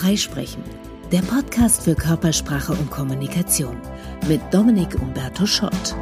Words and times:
Freisprechen, 0.00 0.62
der 1.10 1.22
Podcast 1.22 1.82
für 1.82 1.96
Körpersprache 1.96 2.72
und 2.72 2.88
Kommunikation 2.88 3.76
mit 4.28 4.40
Dominik 4.52 4.94
Umberto 4.94 5.44
Schott. 5.44 5.96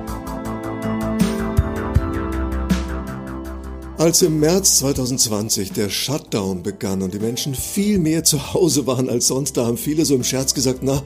Als 3.96 4.21
im 4.21 4.38
März 4.38 4.80
2020 4.80 5.72
der 5.72 5.88
Shutdown 5.88 6.62
begann 6.62 7.01
und 7.01 7.14
die 7.14 7.19
Menschen 7.19 7.54
viel 7.54 7.99
mehr 7.99 8.22
zu 8.22 8.53
Hause 8.53 8.87
waren 8.87 9.09
als 9.09 9.28
sonst, 9.28 9.56
da 9.56 9.64
haben 9.64 9.78
viele 9.78 10.04
so 10.04 10.15
im 10.15 10.24
Scherz 10.24 10.53
gesagt, 10.53 10.81
na, 10.83 11.03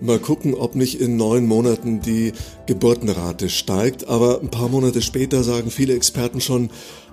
mal 0.00 0.18
gucken, 0.18 0.54
ob 0.54 0.76
nicht 0.76 0.98
in 0.98 1.18
neun 1.18 1.46
Monaten 1.46 2.00
die 2.00 2.32
Geburtenrate 2.64 3.50
steigt. 3.50 4.08
Aber 4.08 4.40
ein 4.40 4.50
paar 4.50 4.70
Monate 4.70 5.02
später 5.02 5.44
sagen 5.44 5.70
viele 5.70 5.94
Experten 5.94 6.40
schon, 6.40 6.70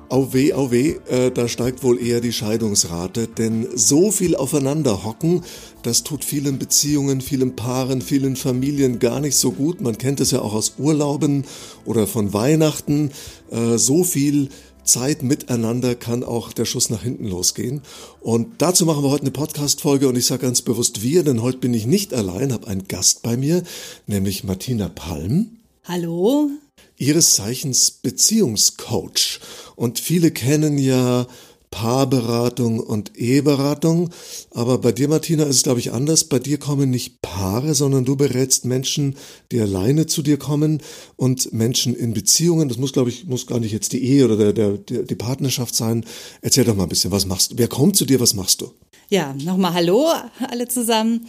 Au 0.10 0.32
weh, 0.32 0.54
au 0.54 0.72
weh, 0.72 0.96
äh, 1.10 1.32
da 1.32 1.50
steigt 1.50 1.84
wohl 1.84 2.02
eher 2.02 2.22
die 2.22 2.32
Scheidungsrate, 2.32 3.28
denn 3.28 3.68
so 3.76 4.10
viel 4.10 4.38
aufeinander 4.38 5.04
hocken, 5.04 5.44
das 5.84 6.04
tut 6.04 6.24
vielen 6.24 6.60
Beziehungen, 6.60 7.20
vielen 7.20 7.58
Paaren, 7.58 8.02
vielen 8.02 8.38
Familien 8.38 9.00
gar 9.00 9.20
nicht 9.20 9.36
so 9.36 9.52
gut. 9.52 9.82
Man 9.82 9.98
kennt 9.98 10.22
es 10.22 10.32
ja 10.32 10.40
auch 10.40 10.54
aus 10.54 10.76
Urlauben 10.78 11.44
oder 11.84 12.08
von 12.08 12.32
Weihnachten. 12.32 13.12
Äh, 13.52 13.78
so 13.78 14.06
viel 14.06 14.48
Zeit 14.86 15.24
miteinander 15.24 15.94
kann 15.96 16.24
auch 16.24 16.54
der 16.54 16.64
Schuss 16.64 16.90
nach 16.90 17.04
hinten 17.04 17.28
losgehen. 17.28 17.82
Und 18.22 18.62
dazu 18.62 18.86
machen 18.86 19.04
wir 19.04 19.12
heute 19.12 19.24
eine 19.24 19.32
Podcast-Folge 19.32 20.08
und 20.08 20.16
ich 20.16 20.26
sage 20.26 20.44
ganz 20.44 20.62
bewusst 20.62 21.04
wir, 21.04 21.24
denn 21.24 21.42
heute 21.42 21.58
bin 21.58 21.74
ich 21.74 21.86
nicht 21.86 22.14
allein, 22.14 22.54
habe 22.54 22.68
einen 22.68 22.88
Gast 22.88 23.24
bei 23.24 23.36
mir, 23.36 23.62
nämlich 24.08 24.46
Martina 24.46 24.88
Palm. 24.88 25.57
Hallo. 25.90 26.50
Ihres 26.98 27.36
Zeichens 27.36 27.92
Beziehungscoach. 27.92 29.40
Und 29.78 30.00
viele 30.00 30.32
kennen 30.32 30.78
ja 30.78 31.28
Paarberatung 31.72 32.82
und 32.82 33.18
Eheberatung. 33.18 34.10
Aber 34.52 34.80
bei 34.80 34.92
dir, 34.92 35.08
Martina, 35.08 35.46
ist 35.46 35.56
es, 35.56 35.64
glaube 35.64 35.80
ich, 35.80 35.94
anders. 35.94 36.26
Bei 36.26 36.40
dir 36.40 36.58
kommen 36.58 36.90
nicht 36.90 37.22
Paare, 37.22 37.74
sondern 37.74 38.04
du 38.04 38.18
berätst 38.18 38.66
Menschen, 38.66 39.16
die 39.54 39.62
alleine 39.62 40.08
zu 40.08 40.24
dir 40.24 40.38
kommen 40.38 40.82
und 41.16 41.54
Menschen 41.54 41.96
in 41.96 42.14
Beziehungen. 42.14 42.68
Das 42.68 42.78
muss, 42.78 42.92
glaube 42.92 43.10
ich, 43.10 43.26
muss 43.26 43.48
gar 43.48 43.62
nicht 43.62 43.72
jetzt 43.72 43.94
die 43.94 44.04
Ehe 44.04 44.26
oder 44.26 44.52
der, 44.52 44.78
der, 44.78 45.04
die 45.04 45.16
Partnerschaft 45.16 45.74
sein. 45.74 46.04
Erzähl 46.42 46.66
doch 46.66 46.76
mal 46.76 46.84
ein 46.84 46.90
bisschen, 46.90 47.12
was 47.12 47.26
machst 47.26 47.52
du? 47.52 47.58
Wer 47.60 47.70
kommt 47.70 47.96
zu 47.96 48.04
dir, 48.04 48.20
was 48.20 48.34
machst 48.34 48.60
du? 48.60 48.74
Ja, 49.08 49.34
nochmal 49.42 49.74
Hallo 49.74 50.12
alle 50.50 50.68
zusammen. 50.68 51.28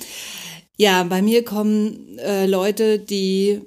Ja, 0.76 1.04
bei 1.04 1.22
mir 1.22 1.44
kommen 1.44 2.18
äh, 2.18 2.46
Leute, 2.46 2.98
die 2.98 3.60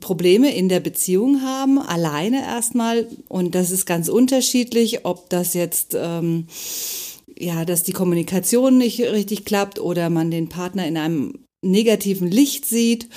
Probleme 0.00 0.54
in 0.54 0.68
der 0.68 0.80
Beziehung 0.80 1.42
haben, 1.42 1.78
alleine 1.78 2.42
erstmal. 2.42 3.06
Und 3.28 3.54
das 3.54 3.70
ist 3.70 3.86
ganz 3.86 4.08
unterschiedlich, 4.08 5.04
ob 5.04 5.30
das 5.30 5.54
jetzt, 5.54 5.96
ähm, 5.98 6.46
ja, 7.38 7.64
dass 7.64 7.82
die 7.82 7.92
Kommunikation 7.92 8.78
nicht 8.78 9.00
richtig 9.00 9.44
klappt 9.44 9.78
oder 9.78 10.10
man 10.10 10.30
den 10.30 10.48
Partner 10.48 10.86
in 10.86 10.96
einem 10.96 11.34
negativen 11.62 12.30
Licht 12.30 12.66
sieht. 12.66 13.08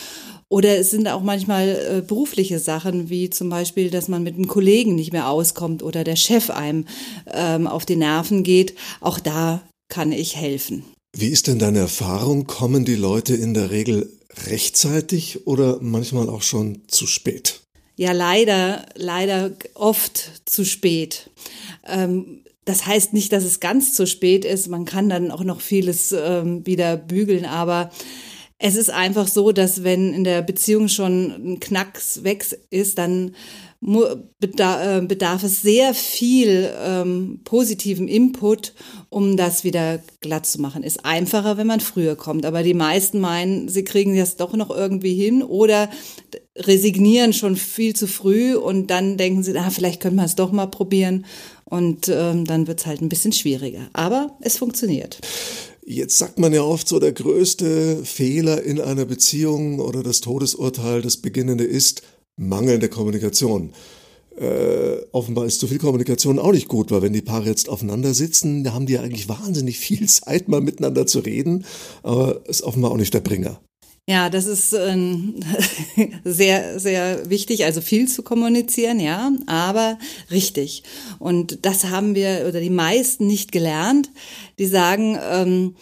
Oder 0.52 0.80
es 0.80 0.90
sind 0.90 1.08
auch 1.08 1.22
manchmal 1.22 1.70
äh, 1.70 2.02
berufliche 2.02 2.58
Sachen, 2.58 3.10
wie 3.10 3.30
zum 3.30 3.50
Beispiel, 3.50 3.92
dass 3.92 4.08
man 4.08 4.24
mit 4.24 4.36
einem 4.36 4.48
Kollegen 4.48 4.96
nicht 4.96 5.14
mehr 5.14 5.30
auskommt 5.30 5.84
oder 5.84 6.04
der 6.04 6.16
Chef 6.16 6.50
einem 6.50 6.86
ähm, 7.32 7.68
auf 7.68 7.86
die 7.86 7.96
Nerven 7.96 8.44
geht. 8.44 8.74
Auch 9.00 9.20
da 9.20 9.62
kann 9.90 10.12
ich 10.12 10.36
helfen. 10.36 10.84
Wie 11.16 11.28
ist 11.28 11.48
denn 11.48 11.60
deine 11.60 11.80
Erfahrung? 11.80 12.48
Kommen 12.48 12.84
die 12.84 12.96
Leute 12.96 13.36
in 13.36 13.54
der 13.54 13.70
Regel 13.70 14.12
rechtzeitig 14.48 15.48
oder 15.48 15.80
manchmal 15.82 16.30
auch 16.30 16.42
schon 16.42 16.84
zu 16.88 17.08
spät? 17.08 17.62
Ja, 17.96 18.14
leider, 18.14 18.86
leider 18.96 19.52
oft 19.74 20.44
zu 20.46 20.64
spät. 20.64 21.30
Ähm, 21.86 22.44
das 22.66 22.86
heißt 22.86 23.14
nicht, 23.14 23.34
dass 23.34 23.44
es 23.44 23.60
ganz 23.60 23.94
zu 23.94 24.06
spät 24.06 24.46
ist. 24.46 24.68
Man 24.68 24.86
kann 24.86 25.10
dann 25.10 25.32
auch 25.32 25.44
noch 25.44 25.60
vieles 25.60 26.12
ähm, 26.12 26.66
wieder 26.66 26.98
bügeln, 26.98 27.46
aber 27.46 27.90
es 28.62 28.76
ist 28.76 28.92
einfach 28.92 29.28
so, 29.28 29.54
dass 29.54 29.84
wenn 29.84 30.14
in 30.14 30.26
der 30.26 30.42
Beziehung 30.42 30.90
schon 30.90 31.54
ein 31.54 31.60
Knacks 31.62 32.24
weg 32.24 32.46
ist, 32.70 32.98
dann 32.98 33.34
äh, 33.82 35.02
bedarf 35.02 35.44
es 35.44 35.62
sehr 35.62 35.94
viel 35.94 36.70
ähm, 36.84 37.40
positiven 37.46 38.10
Input, 38.10 38.74
um 39.08 39.38
das 39.38 39.64
wieder 39.64 40.02
glatt 40.20 40.46
zu 40.46 40.60
machen. 40.60 40.84
Ist 40.84 41.06
einfacher, 41.06 41.56
wenn 41.56 41.68
man 41.68 41.80
früher 41.80 42.18
kommt. 42.18 42.46
Aber 42.46 42.62
die 42.62 42.74
meisten 42.74 43.22
meinen, 43.22 43.70
sie 43.70 43.86
kriegen 43.86 44.18
das 44.18 44.36
doch 44.36 44.54
noch 44.54 44.70
irgendwie 44.70 45.16
hin 45.16 45.42
oder 45.42 45.90
resignieren 46.58 47.32
schon 47.32 47.56
viel 47.56 47.96
zu 47.96 48.08
früh 48.08 48.56
und 48.56 48.88
dann 48.88 49.16
denken 49.16 49.42
sie, 49.42 49.58
ah, 49.58 49.70
vielleicht 49.70 50.02
könnte 50.02 50.18
man 50.18 50.26
es 50.26 50.36
doch 50.36 50.52
mal 50.52 50.68
probieren. 50.68 51.26
Und 51.64 52.10
ähm, 52.10 52.44
dann 52.44 52.68
wird 52.68 52.82
es 52.82 52.86
halt 52.86 53.00
ein 53.02 53.10
bisschen 53.10 53.32
schwieriger. 53.32 53.90
Aber 53.94 54.38
es 54.42 54.58
funktioniert. 54.58 55.20
Jetzt 55.92 56.20
sagt 56.20 56.38
man 56.38 56.54
ja 56.54 56.62
oft 56.62 56.88
so, 56.88 57.00
der 57.00 57.14
größte 57.14 58.06
Fehler 58.06 58.62
in 58.62 58.80
einer 58.80 59.06
Beziehung 59.06 59.80
oder 59.80 60.04
das 60.04 60.22
Todesurteil, 60.22 61.02
das 61.02 61.18
Beginnende 61.18 61.64
ist, 61.64 62.04
mangelnde 62.38 62.90
Kommunikation. 62.90 63.74
Äh, 64.38 64.98
offenbar 65.14 65.48
ist 65.48 65.60
zu 65.60 65.66
viel 65.66 65.80
Kommunikation 65.80 66.38
auch 66.38 66.52
nicht 66.52 66.68
gut, 66.68 66.92
weil 66.92 67.02
wenn 67.02 67.14
die 67.14 67.24
Paare 67.24 67.48
jetzt 67.48 67.70
aufeinander 67.70 68.14
sitzen, 68.14 68.64
da 68.64 68.74
haben 68.74 68.86
die 68.86 68.94
ja 68.94 69.02
eigentlich 69.02 69.30
wahnsinnig 69.30 69.80
viel 69.80 70.06
Zeit, 70.08 70.48
mal 70.48 70.62
miteinander 70.62 71.08
zu 71.08 71.22
reden, 71.22 71.66
aber 72.04 72.48
ist 72.48 72.62
offenbar 72.62 72.92
auch 72.92 72.98
nicht 72.98 73.16
der 73.16 73.22
Bringer. 73.22 73.60
Ja, 74.10 74.32
das 74.32 74.48
ist 74.48 74.74
äh, 74.74 74.98
sehr, 76.24 76.80
sehr 76.80 77.30
wichtig, 77.30 77.64
also 77.66 77.80
viel 77.80 78.08
zu 78.08 78.24
kommunizieren, 78.24 79.00
ja, 79.00 79.32
aber 79.46 80.00
richtig. 80.32 80.82
Und 81.20 81.64
das 81.64 81.86
haben 81.86 82.16
wir 82.16 82.46
oder 82.48 82.60
die 82.60 82.72
meisten 82.72 83.28
nicht 83.28 83.52
gelernt. 83.52 84.10
Die 84.58 84.66
sagen 84.66 85.16
ähm, 85.32 85.76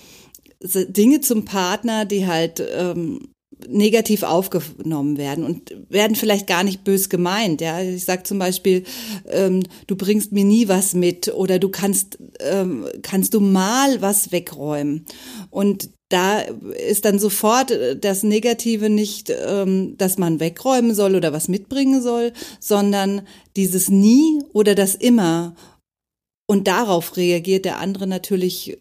Dinge 0.61 1.21
zum 1.21 1.45
Partner, 1.45 2.03
die 2.03 2.27
halt 2.27 2.61
ähm, 2.75 3.29
negativ 3.65 4.23
aufgenommen 4.23 5.17
werden 5.17 5.45
und 5.45 5.73
werden 5.87 6.17
vielleicht 6.17 6.47
gar 6.47 6.65
nicht 6.65 6.83
bös 6.83 7.07
gemeint. 7.07 7.61
Ja, 7.61 7.79
ich 7.81 8.03
sag 8.03 8.27
zum 8.27 8.39
Beispiel, 8.39 8.83
ähm, 9.29 9.63
du 9.87 9.95
bringst 9.95 10.33
mir 10.33 10.43
nie 10.43 10.67
was 10.67 10.93
mit 10.93 11.33
oder 11.33 11.59
du 11.59 11.69
kannst 11.69 12.19
ähm, 12.41 12.87
kannst 13.03 13.33
du 13.33 13.39
mal 13.39 14.01
was 14.01 14.33
wegräumen 14.33 15.05
und 15.49 15.89
da 16.09 16.39
ist 16.39 17.05
dann 17.05 17.19
sofort 17.19 17.77
das 17.99 18.23
Negative 18.23 18.89
nicht, 18.89 19.29
ähm, 19.29 19.95
dass 19.97 20.17
man 20.17 20.39
wegräumen 20.39 20.95
soll 20.95 21.15
oder 21.15 21.33
was 21.33 21.47
mitbringen 21.47 22.01
soll, 22.01 22.31
sondern 22.59 23.27
dieses 23.55 23.89
nie 23.89 24.41
oder 24.53 24.73
das 24.73 24.95
immer. 24.95 25.55
Und 26.49 26.67
darauf 26.67 27.17
reagiert 27.17 27.65
der 27.65 27.79
andere 27.79 28.07
natürlich 28.07 28.77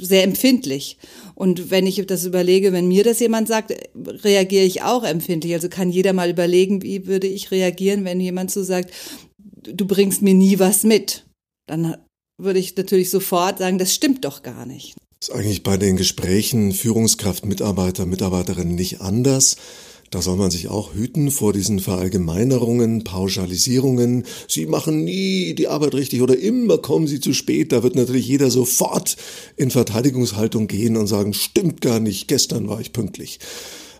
sehr 0.00 0.24
empfindlich. 0.24 0.98
Und 1.34 1.70
wenn 1.70 1.86
ich 1.86 2.04
das 2.06 2.24
überlege, 2.24 2.72
wenn 2.72 2.88
mir 2.88 3.04
das 3.04 3.20
jemand 3.20 3.48
sagt, 3.48 3.74
reagiere 3.94 4.64
ich 4.64 4.82
auch 4.82 5.04
empfindlich. 5.04 5.52
Also 5.54 5.68
kann 5.68 5.90
jeder 5.90 6.12
mal 6.12 6.30
überlegen, 6.30 6.82
wie 6.82 7.06
würde 7.06 7.26
ich 7.26 7.50
reagieren, 7.50 8.04
wenn 8.04 8.20
jemand 8.20 8.50
so 8.50 8.62
sagt, 8.62 8.92
du 9.46 9.86
bringst 9.86 10.22
mir 10.22 10.34
nie 10.34 10.58
was 10.58 10.84
mit. 10.84 11.26
Dann 11.66 11.96
würde 12.40 12.58
ich 12.58 12.76
natürlich 12.76 13.10
sofort 13.10 13.58
sagen, 13.58 13.78
das 13.78 13.94
stimmt 13.94 14.24
doch 14.24 14.42
gar 14.42 14.66
nicht. 14.66 14.96
Ist 15.24 15.32
eigentlich 15.32 15.62
bei 15.62 15.78
den 15.78 15.96
Gesprächen 15.96 16.72
Führungskraft, 16.72 17.46
Mitarbeiter, 17.46 18.04
Mitarbeiterinnen 18.04 18.74
nicht 18.74 19.00
anders. 19.00 19.56
Da 20.10 20.20
soll 20.20 20.36
man 20.36 20.50
sich 20.50 20.68
auch 20.68 20.92
hüten 20.92 21.30
vor 21.30 21.54
diesen 21.54 21.80
Verallgemeinerungen, 21.80 23.04
Pauschalisierungen. 23.04 24.26
Sie 24.48 24.66
machen 24.66 25.02
nie 25.02 25.54
die 25.54 25.68
Arbeit 25.68 25.94
richtig 25.94 26.20
oder 26.20 26.38
immer 26.38 26.76
kommen 26.76 27.06
sie 27.06 27.20
zu 27.20 27.32
spät. 27.32 27.72
Da 27.72 27.82
wird 27.82 27.94
natürlich 27.94 28.28
jeder 28.28 28.50
sofort 28.50 29.16
in 29.56 29.70
Verteidigungshaltung 29.70 30.66
gehen 30.66 30.98
und 30.98 31.06
sagen, 31.06 31.32
stimmt 31.32 31.80
gar 31.80 32.00
nicht, 32.00 32.28
gestern 32.28 32.68
war 32.68 32.82
ich 32.82 32.92
pünktlich. 32.92 33.38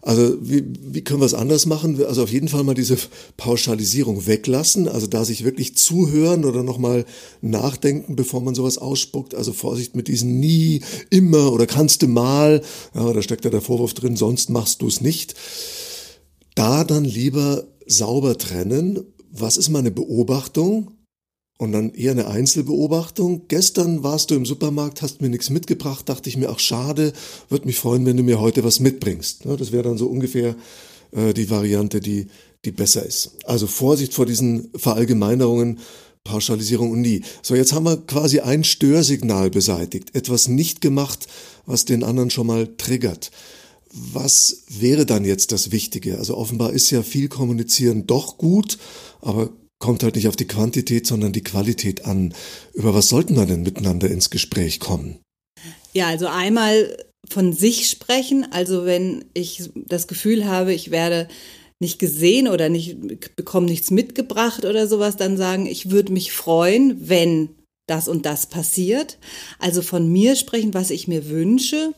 Also 0.05 0.37
wie, 0.41 0.63
wie 0.81 1.03
können 1.03 1.21
wir 1.21 1.27
es 1.27 1.35
anders 1.35 1.65
machen? 1.65 2.05
Also 2.05 2.23
auf 2.23 2.31
jeden 2.31 2.49
Fall 2.49 2.63
mal 2.63 2.75
diese 2.75 2.99
Pauschalisierung 3.39 4.27
weglassen, 4.27 4.87
also 4.87 5.07
da 5.07 5.25
sich 5.25 5.45
wirklich 5.45 5.77
zuhören 5.77 6.45
oder 6.45 6.63
nochmal 6.63 7.07
nachdenken, 7.41 8.15
bevor 8.15 8.43
man 8.43 8.55
sowas 8.55 8.77
ausspuckt. 8.77 9.35
Also 9.35 9.53
Vorsicht 9.55 9.97
mit 9.97 10.09
diesen 10.09 10.39
nie, 10.39 10.83
immer 11.09 11.53
oder 11.53 11.67
kannst 11.67 12.03
du 12.03 12.07
mal. 12.07 12.61
Ja, 12.95 13.13
da 13.13 13.23
steckt 13.23 13.47
ja 13.47 13.51
der 13.51 13.63
Vorwurf 13.63 13.95
drin, 13.95 14.17
sonst 14.17 14.51
machst 14.51 14.83
du 14.83 14.89
es 14.89 15.01
nicht 15.01 15.35
da 16.55 16.85
dann 16.85 17.05
lieber 17.05 17.65
sauber 17.87 18.39
trennen, 18.39 19.01
was 19.31 19.57
ist 19.57 19.69
meine 19.71 19.91
Beobachtung 19.91 20.93
und 21.59 21.73
dann 21.73 21.95
eher 21.95 22.13
eine 22.13 22.27
Einzelbeobachtung. 22.27 23.43
Gestern 23.49 24.03
warst 24.03 24.31
du 24.31 24.35
im 24.35 24.47
Supermarkt, 24.47 25.03
hast 25.03 25.21
mir 25.21 25.29
nichts 25.29 25.51
mitgebracht, 25.51 26.09
dachte 26.09 26.29
ich 26.29 26.37
mir, 26.37 26.51
ach 26.51 26.59
schade, 26.59 27.13
würde 27.49 27.67
mich 27.67 27.79
freuen, 27.79 28.07
wenn 28.07 28.17
du 28.17 28.23
mir 28.23 28.41
heute 28.41 28.65
was 28.65 28.81
mitbringst. 28.81 29.45
Das 29.45 29.73
wäre 29.73 29.85
dann 29.85 29.99
so 29.99 30.07
ungefähr 30.07 30.57
äh, 31.13 31.33
die 31.33 31.51
Variante, 31.51 32.01
die, 32.01 32.27
die 32.65 32.73
besser 32.73 33.05
ist. 33.05 33.33
Also 33.45 33.67
Vorsicht 33.67 34.15
vor 34.15 34.27
diesen 34.27 34.71
Verallgemeinerungen, 34.75 35.79
Pauschalisierung 36.25 36.91
und 36.91 37.03
nie. 37.03 37.23
So, 37.43 37.55
jetzt 37.55 37.73
haben 37.73 37.85
wir 37.85 37.99
quasi 37.99 38.41
ein 38.41 38.65
Störsignal 38.65 39.51
beseitigt, 39.51 40.15
etwas 40.15 40.49
nicht 40.49 40.81
gemacht, 40.81 41.27
was 41.67 41.85
den 41.85 42.03
anderen 42.03 42.31
schon 42.31 42.47
mal 42.47 42.75
triggert. 42.77 43.31
Was 43.93 44.65
wäre 44.69 45.07
dann 45.07 45.25
jetzt 45.25 45.53
das 45.53 45.71
Wichtige? 45.71 46.19
Also 46.19 46.37
offenbar 46.37 46.73
ist 46.73 46.91
ja 46.91 47.03
viel 47.03 47.29
kommunizieren 47.29 48.07
doch 48.07 48.39
gut, 48.39 48.79
aber 49.21 49.51
kommt 49.85 50.03
halt 50.03 50.17
nicht 50.17 50.29
auf 50.29 50.37
die 50.37 50.47
Quantität, 50.47 51.07
sondern 51.07 51.35
die 51.35 51.45
Qualität 51.45 52.07
an. 52.07 52.33
Über 52.73 52.95
was 52.95 53.11
sollten 53.11 53.37
wir 53.37 53.45
denn 53.45 53.63
miteinander 53.63 54.11
ins 54.11 54.31
Gespräch 54.31 54.81
kommen? 54.81 55.19
Ja, 55.93 56.07
also 56.07 56.27
einmal 56.27 56.97
von 57.29 57.53
sich 57.53 57.91
sprechen. 57.91 58.47
Also 58.51 58.87
wenn 58.87 59.27
ich 59.35 59.71
das 59.75 60.07
Gefühl 60.07 60.47
habe, 60.47 60.73
ich 60.73 60.91
werde 60.91 61.29
nicht 61.83 61.99
gesehen 61.99 62.49
oder 62.49 62.71
nicht 62.71 62.97
bekomme 63.37 63.67
nichts 63.67 63.91
mitgebracht 63.91 64.65
oder 64.65 64.89
sowas, 64.89 65.17
dann 65.17 65.37
sagen, 65.37 65.67
ich 65.67 65.91
würde 65.91 66.15
mich 66.15 66.33
freuen, 66.33 67.11
wenn 67.11 67.51
das 67.87 68.09
und 68.09 68.27
das 68.27 68.47
passiert. 68.47 69.19
Also 69.59 69.83
von 69.83 70.09
mir 70.09 70.37
sprechen, 70.37 70.75
was 70.75 70.91
ich 70.91 71.09
mir 71.09 71.29
wünsche 71.29 71.93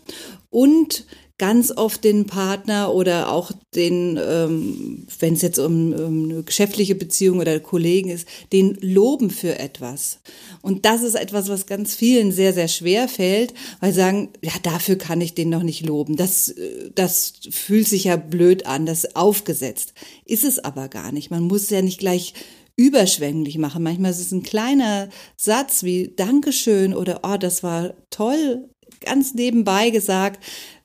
und 0.51 1.07
ganz 1.39 1.71
oft 1.71 2.03
den 2.03 2.25
Partner 2.25 2.95
oder 2.95 3.31
auch 3.31 3.53
den, 3.75 4.19
ähm, 4.23 5.07
wenn 5.19 5.35
es 5.35 5.43
jetzt 5.43 5.59
um, 5.59 5.93
um 5.93 6.25
eine 6.25 6.43
geschäftliche 6.43 6.95
Beziehung 6.95 7.41
oder 7.41 7.61
Kollegen 7.61 8.09
ist, 8.09 8.27
den 8.55 8.79
loben 8.81 9.29
für 9.29 9.59
etwas. 9.59 10.21
Und 10.63 10.87
das 10.87 11.03
ist 11.03 11.15
etwas, 11.15 11.49
was 11.49 11.67
ganz 11.67 11.95
vielen 11.95 12.33
sehr, 12.33 12.55
sehr 12.55 12.69
schwer 12.69 13.07
fällt, 13.07 13.53
weil 13.81 13.93
sie 13.93 14.01
sagen, 14.01 14.31
ja, 14.41 14.53
dafür 14.63 14.97
kann 14.97 15.21
ich 15.21 15.35
den 15.35 15.51
noch 15.51 15.63
nicht 15.63 15.85
loben. 15.85 16.17
Das, 16.17 16.55
das 16.95 17.35
fühlt 17.51 17.87
sich 17.87 18.05
ja 18.05 18.17
blöd 18.17 18.65
an, 18.65 18.87
das 18.87 19.05
ist 19.05 19.17
aufgesetzt. 19.17 19.93
Ist 20.25 20.45
es 20.45 20.59
aber 20.59 20.89
gar 20.89 21.13
nicht. 21.13 21.31
Man 21.31 21.43
muss 21.43 21.69
ja 21.69 21.83
nicht 21.83 21.99
gleich 21.99 22.33
überschwänglich 22.77 23.59
machen. 23.59 23.83
Manchmal 23.83 24.11
ist 24.11 24.21
es 24.21 24.33
ein 24.33 24.43
kleiner 24.43 25.09
Satz 25.37 25.83
wie 25.83 26.13
Dankeschön 26.15 26.95
oder 26.95 27.21
Oh, 27.25 27.37
das 27.39 27.63
war 27.63 27.95
toll, 28.11 28.69
ganz 29.01 29.35
nebenbei 29.35 29.91
gesagt. 29.91 30.45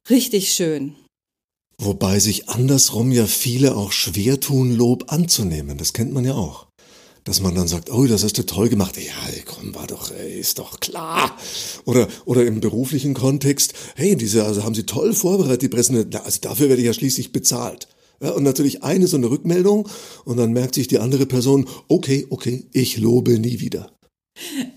Richtig 0.09 0.51
schön. 0.51 0.95
Wobei 1.77 2.19
sich 2.19 2.47
andersrum 2.47 3.11
ja 3.11 3.25
viele 3.25 3.75
auch 3.75 3.91
schwer 3.91 4.39
tun, 4.39 4.75
Lob 4.75 5.11
anzunehmen. 5.11 5.77
Das 5.77 5.93
kennt 5.93 6.13
man 6.13 6.25
ja 6.25 6.33
auch. 6.33 6.67
Dass 7.23 7.39
man 7.39 7.53
dann 7.53 7.67
sagt, 7.67 7.91
oh, 7.91 8.05
das 8.05 8.23
hast 8.23 8.37
du 8.37 8.45
toll 8.45 8.69
gemacht. 8.69 8.97
Ja, 8.97 9.41
komm, 9.45 9.75
war 9.75 9.87
doch, 9.87 10.11
ist 10.11 10.59
doch 10.59 10.79
klar. 10.79 11.35
Oder, 11.85 12.07
oder 12.25 12.45
im 12.45 12.61
beruflichen 12.61 13.13
Kontext, 13.13 13.73
hey, 13.95 14.15
diese, 14.15 14.43
also 14.43 14.63
haben 14.63 14.75
Sie 14.75 14.85
toll 14.85 15.13
vorbereitet, 15.13 15.63
die 15.63 15.69
Präsentation. 15.69 16.23
Also 16.23 16.39
dafür 16.41 16.69
werde 16.69 16.81
ich 16.81 16.87
ja 16.87 16.93
schließlich 16.93 17.31
bezahlt. 17.31 17.87
Ja, 18.21 18.31
und 18.31 18.43
natürlich 18.43 18.83
eine 18.83 19.07
so 19.07 19.17
eine 19.17 19.29
Rückmeldung 19.29 19.89
und 20.25 20.37
dann 20.37 20.53
merkt 20.53 20.75
sich 20.75 20.87
die 20.87 20.99
andere 20.99 21.25
Person, 21.25 21.67
okay, 21.87 22.27
okay, 22.29 22.65
ich 22.71 22.97
lobe 22.97 23.39
nie 23.39 23.59
wieder. 23.59 23.91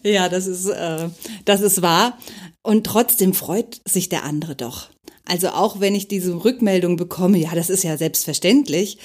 Ja, 0.02 0.28
das 0.28 0.46
ist, 0.46 0.66
äh, 0.66 1.08
das 1.44 1.60
ist 1.60 1.82
wahr. 1.82 2.18
Und 2.62 2.84
trotzdem 2.84 3.34
freut 3.34 3.82
sich 3.86 4.08
der 4.08 4.24
andere 4.24 4.56
doch. 4.56 4.88
Also 5.26 5.48
auch 5.48 5.80
wenn 5.80 5.94
ich 5.94 6.08
diese 6.08 6.44
Rückmeldung 6.44 6.96
bekomme, 6.96 7.38
ja, 7.38 7.54
das 7.54 7.70
ist 7.70 7.84
ja 7.84 7.96
selbstverständlich, 7.96 8.98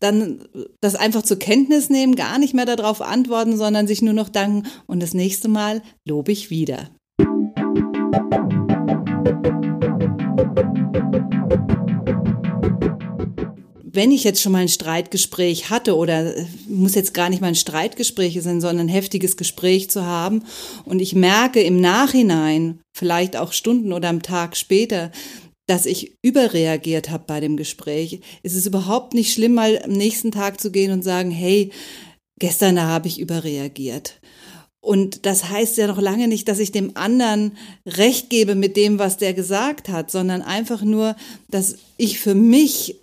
dann 0.00 0.46
das 0.80 0.94
einfach 0.94 1.22
zur 1.22 1.38
Kenntnis 1.38 1.90
nehmen, 1.90 2.16
gar 2.16 2.38
nicht 2.38 2.54
mehr 2.54 2.66
darauf 2.66 3.00
antworten, 3.00 3.56
sondern 3.56 3.86
sich 3.86 4.02
nur 4.02 4.14
noch 4.14 4.28
danken 4.28 4.66
und 4.86 5.00
das 5.00 5.14
nächste 5.14 5.48
Mal 5.48 5.82
lobe 6.04 6.32
ich 6.32 6.50
wieder. 6.50 6.90
Wenn 13.96 14.12
ich 14.12 14.22
jetzt 14.22 14.40
schon 14.40 14.52
mal 14.52 14.62
ein 14.62 14.68
Streitgespräch 14.68 15.70
hatte 15.70 15.96
oder 15.96 16.36
äh, 16.36 16.46
muss 16.68 16.94
jetzt 16.94 17.14
gar 17.14 17.28
nicht 17.28 17.40
mal 17.40 17.48
ein 17.48 17.54
Streitgespräch 17.56 18.40
sein, 18.42 18.60
sondern 18.60 18.86
ein 18.86 18.92
heftiges 18.92 19.36
Gespräch 19.36 19.90
zu 19.90 20.04
haben 20.04 20.44
und 20.84 21.00
ich 21.00 21.14
merke 21.14 21.60
im 21.60 21.80
Nachhinein, 21.80 22.80
vielleicht 22.96 23.36
auch 23.36 23.52
Stunden 23.52 23.92
oder 23.92 24.08
am 24.08 24.22
Tag 24.22 24.56
später, 24.56 25.10
dass 25.66 25.86
ich 25.86 26.16
überreagiert 26.22 27.10
habe 27.10 27.24
bei 27.26 27.40
dem 27.40 27.56
Gespräch, 27.56 28.20
ist 28.42 28.54
es 28.54 28.66
überhaupt 28.66 29.14
nicht 29.14 29.32
schlimm, 29.32 29.54
mal 29.54 29.80
am 29.82 29.92
nächsten 29.92 30.30
Tag 30.30 30.60
zu 30.60 30.70
gehen 30.70 30.92
und 30.92 31.02
sagen, 31.02 31.32
hey, 31.32 31.72
gestern 32.38 32.76
da 32.76 32.86
habe 32.86 33.08
ich 33.08 33.18
überreagiert. 33.18 34.20
Und 34.80 35.26
das 35.26 35.48
heißt 35.48 35.78
ja 35.78 35.88
noch 35.88 36.00
lange 36.00 36.28
nicht, 36.28 36.46
dass 36.46 36.60
ich 36.60 36.70
dem 36.70 36.96
anderen 36.96 37.56
Recht 37.84 38.30
gebe 38.30 38.54
mit 38.54 38.76
dem, 38.76 39.00
was 39.00 39.16
der 39.16 39.34
gesagt 39.34 39.88
hat, 39.88 40.12
sondern 40.12 40.42
einfach 40.42 40.82
nur, 40.82 41.16
dass 41.48 41.78
ich 41.96 42.20
für 42.20 42.36
mich 42.36 43.00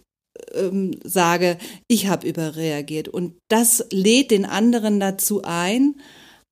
ähm, 0.54 0.92
sage, 1.04 1.58
ich 1.88 2.08
habe 2.08 2.28
überreagiert. 2.28 3.08
Und 3.08 3.36
das 3.50 3.86
lädt 3.92 4.32
den 4.32 4.46
anderen 4.46 5.00
dazu 5.00 5.42
ein, 5.44 5.96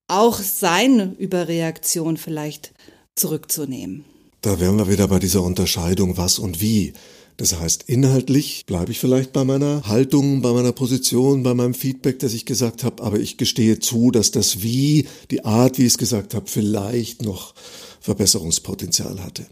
auch 0.07 0.39
seine 0.39 1.15
Überreaktion 1.17 2.17
vielleicht 2.17 2.73
zurückzunehmen. 3.15 4.05
Da 4.41 4.59
wären 4.59 4.77
wir 4.77 4.89
wieder 4.89 5.07
bei 5.07 5.19
dieser 5.19 5.43
Unterscheidung 5.43 6.17
was 6.17 6.39
und 6.39 6.61
wie. 6.61 6.93
Das 7.37 7.59
heißt, 7.59 7.83
inhaltlich 7.87 8.65
bleibe 8.65 8.91
ich 8.91 8.99
vielleicht 8.99 9.33
bei 9.33 9.43
meiner 9.43 9.87
Haltung, 9.87 10.41
bei 10.41 10.51
meiner 10.51 10.73
Position, 10.73 11.43
bei 11.43 11.53
meinem 11.53 11.73
Feedback, 11.73 12.19
das 12.19 12.33
ich 12.33 12.45
gesagt 12.45 12.83
habe, 12.83 13.01
aber 13.01 13.19
ich 13.19 13.37
gestehe 13.37 13.79
zu, 13.79 14.11
dass 14.11 14.31
das 14.31 14.61
Wie, 14.61 15.07
die 15.31 15.45
Art, 15.45 15.77
wie 15.77 15.83
ich 15.83 15.93
es 15.93 15.97
gesagt 15.97 16.33
habe, 16.33 16.45
vielleicht 16.47 17.23
noch 17.23 17.55
Verbesserungspotenzial 17.99 19.23
hatte. 19.23 19.47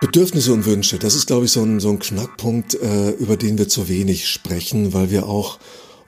Bedürfnisse 0.00 0.52
und 0.52 0.66
Wünsche, 0.66 0.98
das 0.98 1.14
ist, 1.14 1.26
glaube 1.26 1.46
ich, 1.46 1.52
so 1.52 1.62
ein, 1.62 1.80
so 1.80 1.88
ein 1.88 1.98
Knackpunkt, 1.98 2.74
äh, 2.74 3.12
über 3.12 3.38
den 3.38 3.56
wir 3.56 3.66
zu 3.66 3.88
wenig 3.88 4.28
sprechen, 4.28 4.92
weil 4.92 5.10
wir 5.10 5.26
auch 5.26 5.58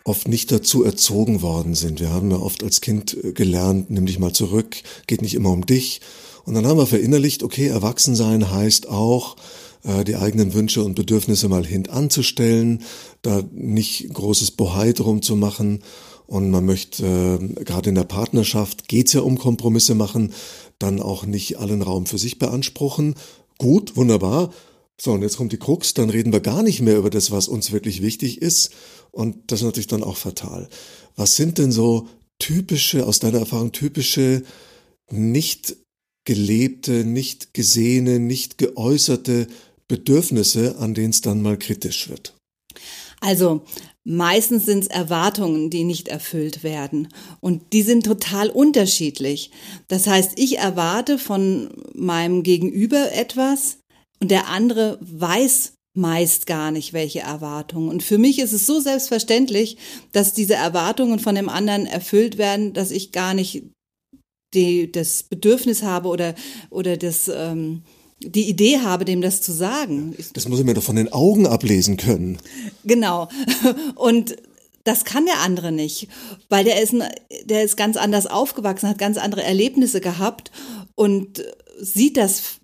oft 0.04 0.28
nicht 0.28 0.52
dazu 0.52 0.84
erzogen 0.84 1.40
worden 1.40 1.74
sind. 1.74 1.98
Wir 1.98 2.10
haben 2.10 2.30
ja 2.30 2.36
oft 2.36 2.62
als 2.62 2.82
Kind 2.82 3.16
äh, 3.24 3.32
gelernt, 3.32 3.90
nimm 3.90 4.04
dich 4.04 4.18
mal 4.18 4.34
zurück, 4.34 4.76
geht 5.06 5.22
nicht 5.22 5.34
immer 5.34 5.50
um 5.50 5.64
dich. 5.64 6.02
Und 6.44 6.52
dann 6.52 6.66
haben 6.66 6.76
wir 6.76 6.86
verinnerlicht, 6.86 7.42
okay, 7.42 7.68
Erwachsensein 7.68 8.50
heißt 8.50 8.90
auch, 8.90 9.36
äh, 9.84 10.04
die 10.04 10.16
eigenen 10.16 10.52
Wünsche 10.52 10.84
und 10.84 10.94
Bedürfnisse 10.94 11.48
mal 11.48 11.64
hintanzustellen, 11.64 12.82
da 13.22 13.42
nicht 13.52 14.12
großes 14.12 14.50
Bohai 14.50 14.92
drum 14.92 15.22
zu 15.22 15.34
machen. 15.34 15.82
Und 16.26 16.50
man 16.50 16.66
möchte, 16.66 17.06
äh, 17.06 17.64
gerade 17.64 17.88
in 17.88 17.94
der 17.94 18.04
Partnerschaft 18.04 18.86
geht's 18.86 19.14
ja 19.14 19.22
um 19.22 19.38
Kompromisse 19.38 19.94
machen, 19.94 20.34
dann 20.78 21.00
auch 21.00 21.24
nicht 21.24 21.58
allen 21.58 21.82
Raum 21.82 22.06
für 22.06 22.18
sich 22.18 22.38
beanspruchen, 22.38 23.14
Gut, 23.58 23.96
wunderbar. 23.96 24.52
So, 25.00 25.12
und 25.12 25.22
jetzt 25.22 25.36
kommt 25.36 25.52
die 25.52 25.58
Krux, 25.58 25.94
dann 25.94 26.10
reden 26.10 26.32
wir 26.32 26.40
gar 26.40 26.62
nicht 26.62 26.80
mehr 26.80 26.96
über 26.96 27.10
das, 27.10 27.30
was 27.30 27.46
uns 27.46 27.70
wirklich 27.70 28.02
wichtig 28.02 28.42
ist. 28.42 28.70
Und 29.10 29.50
das 29.52 29.60
ist 29.60 29.66
natürlich 29.66 29.86
dann 29.86 30.02
auch 30.02 30.16
fatal. 30.16 30.68
Was 31.16 31.36
sind 31.36 31.58
denn 31.58 31.70
so 31.70 32.08
typische, 32.38 33.06
aus 33.06 33.18
deiner 33.18 33.38
Erfahrung 33.38 33.72
typische, 33.72 34.42
nicht 35.10 35.76
gelebte, 36.24 37.04
nicht 37.04 37.54
gesehene, 37.54 38.18
nicht 38.18 38.58
geäußerte 38.58 39.46
Bedürfnisse, 39.88 40.78
an 40.78 40.94
denen 40.94 41.10
es 41.10 41.20
dann 41.20 41.42
mal 41.42 41.58
kritisch 41.58 42.08
wird? 42.08 42.34
Also 43.20 43.62
meistens 44.04 44.64
sind 44.64 44.84
es 44.84 44.88
Erwartungen, 44.88 45.70
die 45.70 45.84
nicht 45.84 46.08
erfüllt 46.08 46.62
werden. 46.62 47.08
Und 47.40 47.72
die 47.72 47.82
sind 47.82 48.06
total 48.06 48.50
unterschiedlich. 48.50 49.50
Das 49.88 50.06
heißt, 50.06 50.38
ich 50.38 50.58
erwarte 50.58 51.18
von 51.18 51.70
meinem 51.94 52.42
Gegenüber 52.42 53.12
etwas 53.12 53.78
und 54.20 54.30
der 54.30 54.48
andere 54.48 54.98
weiß 55.00 55.74
meist 55.94 56.46
gar 56.46 56.70
nicht, 56.70 56.92
welche 56.92 57.20
Erwartungen. 57.20 57.88
Und 57.88 58.02
für 58.02 58.18
mich 58.18 58.38
ist 58.38 58.52
es 58.52 58.66
so 58.66 58.80
selbstverständlich, 58.80 59.76
dass 60.12 60.32
diese 60.32 60.54
Erwartungen 60.54 61.18
von 61.18 61.34
dem 61.34 61.48
anderen 61.48 61.86
erfüllt 61.86 62.38
werden, 62.38 62.72
dass 62.72 62.90
ich 62.90 63.10
gar 63.12 63.34
nicht 63.34 63.64
die, 64.54 64.90
das 64.90 65.24
Bedürfnis 65.24 65.82
habe 65.82 66.08
oder, 66.08 66.34
oder 66.70 66.96
das, 66.96 67.28
ähm, 67.28 67.82
die 68.20 68.48
Idee 68.48 68.80
habe, 68.80 69.04
dem 69.04 69.20
das 69.20 69.42
zu 69.42 69.52
sagen. 69.52 70.16
Das 70.34 70.48
muss 70.48 70.58
ich 70.58 70.64
mir 70.64 70.74
doch 70.74 70.82
von 70.82 70.96
den 70.96 71.12
Augen 71.12 71.46
ablesen 71.46 71.96
können. 71.96 72.38
Genau. 72.84 73.28
Und 73.94 74.36
das 74.84 75.04
kann 75.04 75.26
der 75.26 75.40
andere 75.40 75.70
nicht, 75.70 76.08
weil 76.48 76.64
der 76.64 76.82
ist, 76.82 76.94
der 77.44 77.62
ist 77.62 77.76
ganz 77.76 77.98
anders 77.98 78.26
aufgewachsen, 78.26 78.88
hat 78.88 78.96
ganz 78.98 79.18
andere 79.18 79.42
Erlebnisse 79.42 80.00
gehabt 80.00 80.50
und 80.94 81.44
sieht 81.78 82.16
das, 82.16 82.60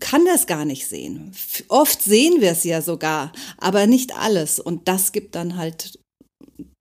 kann 0.00 0.24
das 0.24 0.48
gar 0.48 0.64
nicht 0.64 0.88
sehen. 0.88 1.32
Oft 1.68 2.02
sehen 2.02 2.40
wir 2.40 2.50
es 2.50 2.64
ja 2.64 2.82
sogar, 2.82 3.32
aber 3.58 3.86
nicht 3.86 4.16
alles. 4.16 4.58
Und 4.58 4.88
das 4.88 5.12
gibt 5.12 5.36
dann 5.36 5.56
halt 5.56 6.00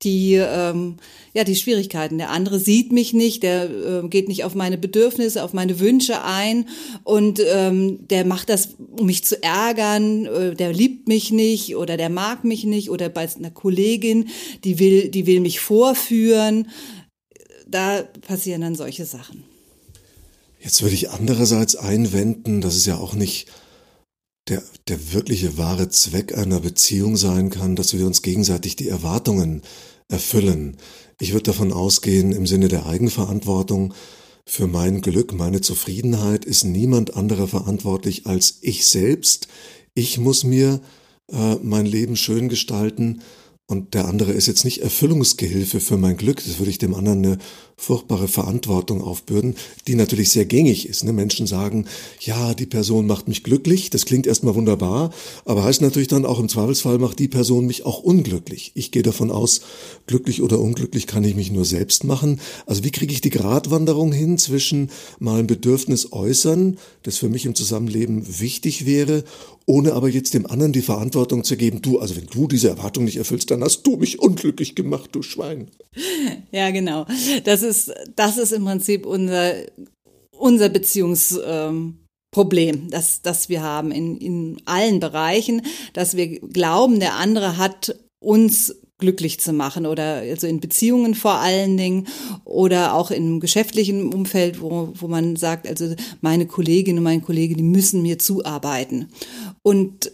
die, 0.03 0.35
ähm, 0.35 0.97
ja, 1.33 1.43
die 1.43 1.55
Schwierigkeiten. 1.55 2.17
Der 2.17 2.29
andere 2.29 2.59
sieht 2.59 2.91
mich 2.91 3.13
nicht, 3.13 3.43
der 3.43 3.69
äh, 3.69 4.07
geht 4.07 4.27
nicht 4.27 4.43
auf 4.43 4.53
meine 4.53 4.77
Bedürfnisse, 4.77 5.43
auf 5.43 5.53
meine 5.53 5.79
Wünsche 5.79 6.23
ein 6.23 6.67
und 7.03 7.41
ähm, 7.43 8.07
der 8.07 8.25
macht 8.25 8.49
das, 8.49 8.75
um 8.77 9.07
mich 9.07 9.23
zu 9.23 9.41
ärgern, 9.41 10.25
äh, 10.25 10.55
der 10.55 10.71
liebt 10.71 11.07
mich 11.07 11.31
nicht 11.31 11.75
oder 11.75 11.97
der 11.97 12.09
mag 12.09 12.43
mich 12.43 12.63
nicht 12.63 12.91
oder 12.91 13.09
bei 13.09 13.27
einer 13.27 13.51
Kollegin, 13.51 14.29
die 14.63 14.77
will, 14.79 15.09
die 15.09 15.25
will 15.25 15.39
mich 15.39 15.59
vorführen. 15.59 16.69
Da 17.67 18.03
passieren 18.21 18.61
dann 18.61 18.75
solche 18.75 19.05
Sachen. 19.05 19.43
Jetzt 20.59 20.81
würde 20.81 20.95
ich 20.95 21.09
andererseits 21.09 21.75
einwenden, 21.75 22.61
dass 22.61 22.75
es 22.75 22.85
ja 22.85 22.97
auch 22.97 23.13
nicht 23.13 23.47
der, 24.47 24.63
der 24.87 25.13
wirkliche 25.13 25.57
wahre 25.57 25.89
Zweck 25.89 26.37
einer 26.37 26.59
Beziehung 26.59 27.17
sein 27.17 27.49
kann, 27.49 27.75
dass 27.75 27.97
wir 27.97 28.05
uns 28.05 28.21
gegenseitig 28.21 28.75
die 28.75 28.89
Erwartungen 28.89 29.61
erfüllen. 30.07 30.77
Ich 31.19 31.33
würde 31.33 31.43
davon 31.43 31.73
ausgehen, 31.73 32.31
im 32.31 32.47
Sinne 32.47 32.67
der 32.67 32.85
Eigenverantwortung, 32.85 33.93
für 34.49 34.67
mein 34.67 35.01
Glück, 35.01 35.33
meine 35.33 35.59
Zufriedenheit 35.59 36.45
ist 36.45 36.63
niemand 36.63 37.17
anderer 37.17 37.49
verantwortlich 37.49 38.27
als 38.27 38.59
ich 38.61 38.85
selbst. 38.85 39.49
Ich 39.93 40.17
muss 40.19 40.45
mir 40.45 40.79
äh, 41.29 41.55
mein 41.61 41.85
Leben 41.85 42.15
schön 42.15 42.47
gestalten 42.47 43.21
und 43.65 43.93
der 43.93 44.07
andere 44.07 44.31
ist 44.31 44.47
jetzt 44.47 44.63
nicht 44.63 44.81
Erfüllungsgehilfe 44.81 45.81
für 45.81 45.97
mein 45.97 46.15
Glück. 46.15 46.37
Das 46.37 46.59
würde 46.59 46.69
ich 46.69 46.77
dem 46.77 46.95
anderen 46.95 47.25
eine 47.25 47.37
furchtbare 47.79 48.27
Verantwortung 48.27 49.01
aufbürden, 49.03 49.55
die 49.87 49.93
natürlich 49.93 50.31
sehr 50.31 50.45
gängig 50.45 50.89
ist. 50.89 51.03
Ne? 51.03 51.13
Menschen 51.13 51.45
sagen, 51.45 51.85
ja, 52.19 52.55
die 52.55 52.65
Person 52.65 53.05
macht 53.05 53.27
mich 53.27 53.43
glücklich, 53.43 53.91
das 53.91 54.05
klingt 54.05 54.25
erstmal 54.25 54.55
wunderbar, 54.55 55.11
aber 55.45 55.63
heißt 55.63 55.81
natürlich 55.81 56.07
dann 56.07 56.25
auch 56.25 56.39
im 56.39 56.49
Zweifelsfall 56.49 56.97
macht 56.97 57.19
die 57.19 57.27
Person 57.27 57.67
mich 57.67 57.85
auch 57.85 57.99
unglücklich. 57.99 58.71
Ich 58.73 58.91
gehe 58.91 59.03
davon 59.03 59.29
aus, 59.29 59.61
glücklich 60.07 60.41
oder 60.41 60.59
unglücklich 60.59 61.05
kann 61.05 61.23
ich 61.23 61.35
mich 61.35 61.51
nur 61.51 61.65
selbst 61.65 62.03
machen. 62.03 62.39
Also 62.65 62.83
wie 62.83 62.91
kriege 62.91 63.13
ich 63.13 63.21
die 63.21 63.29
Gratwanderung 63.29 64.11
hin 64.11 64.39
zwischen 64.39 64.89
mal 65.19 65.39
ein 65.39 65.47
Bedürfnis 65.47 66.11
äußern, 66.11 66.79
das 67.03 67.17
für 67.17 67.29
mich 67.29 67.45
im 67.45 67.53
Zusammenleben 67.53 68.39
wichtig 68.39 68.87
wäre, 68.87 69.23
ohne 69.67 69.93
aber 69.93 70.07
jetzt 70.07 70.33
dem 70.33 70.47
anderen 70.47 70.71
die 70.71 70.81
Verantwortung 70.81 71.43
zu 71.43 71.57
geben, 71.57 71.81
du, 71.81 71.99
also 71.99 72.15
wenn 72.15 72.25
du 72.25 72.47
diese 72.47 72.69
Erwartung 72.69 73.03
nicht 73.03 73.17
erfüllst, 73.17 73.51
dann 73.51 73.63
hast 73.63 73.83
du 73.83 73.97
mich 73.97 74.17
unglücklich 74.17 74.75
gemacht, 74.75 75.09
du 75.11 75.21
Schwein. 75.21 75.67
Ja, 76.51 76.69
genau. 76.71 77.05
Das 77.43 77.63
ist, 77.63 77.66
das 78.15 78.37
ist 78.37 78.51
im 78.51 78.65
Prinzip 78.65 79.05
unser, 79.05 79.53
unser 80.31 80.69
Beziehungsproblem, 80.69 81.95
ähm, 82.75 82.89
das, 82.89 83.21
das 83.21 83.49
wir 83.49 83.61
haben 83.61 83.91
in, 83.91 84.17
in 84.17 84.61
allen 84.65 84.99
Bereichen, 84.99 85.61
dass 85.93 86.15
wir 86.15 86.39
glauben, 86.39 86.99
der 86.99 87.15
andere 87.15 87.57
hat 87.57 87.95
uns 88.19 88.75
glücklich 88.99 89.39
zu 89.39 89.53
machen 89.53 89.85
oder 89.85 90.15
also 90.15 90.47
in 90.47 90.59
Beziehungen 90.59 91.13
vor 91.13 91.35
allen 91.35 91.77
Dingen 91.77 92.07
oder 92.45 92.95
auch 92.95 93.11
im 93.11 93.39
geschäftlichen 93.39 94.11
Umfeld, 94.11 94.59
wo, 94.59 94.89
wo 94.95 95.07
man 95.07 95.35
sagt, 95.35 95.67
also 95.67 95.93
meine 96.21 96.47
Kollegin 96.47 96.97
und 96.97 97.03
mein 97.03 97.21
Kollege, 97.21 97.55
die 97.55 97.63
müssen 97.63 98.01
mir 98.01 98.17
zuarbeiten. 98.17 99.09
Und 99.61 100.11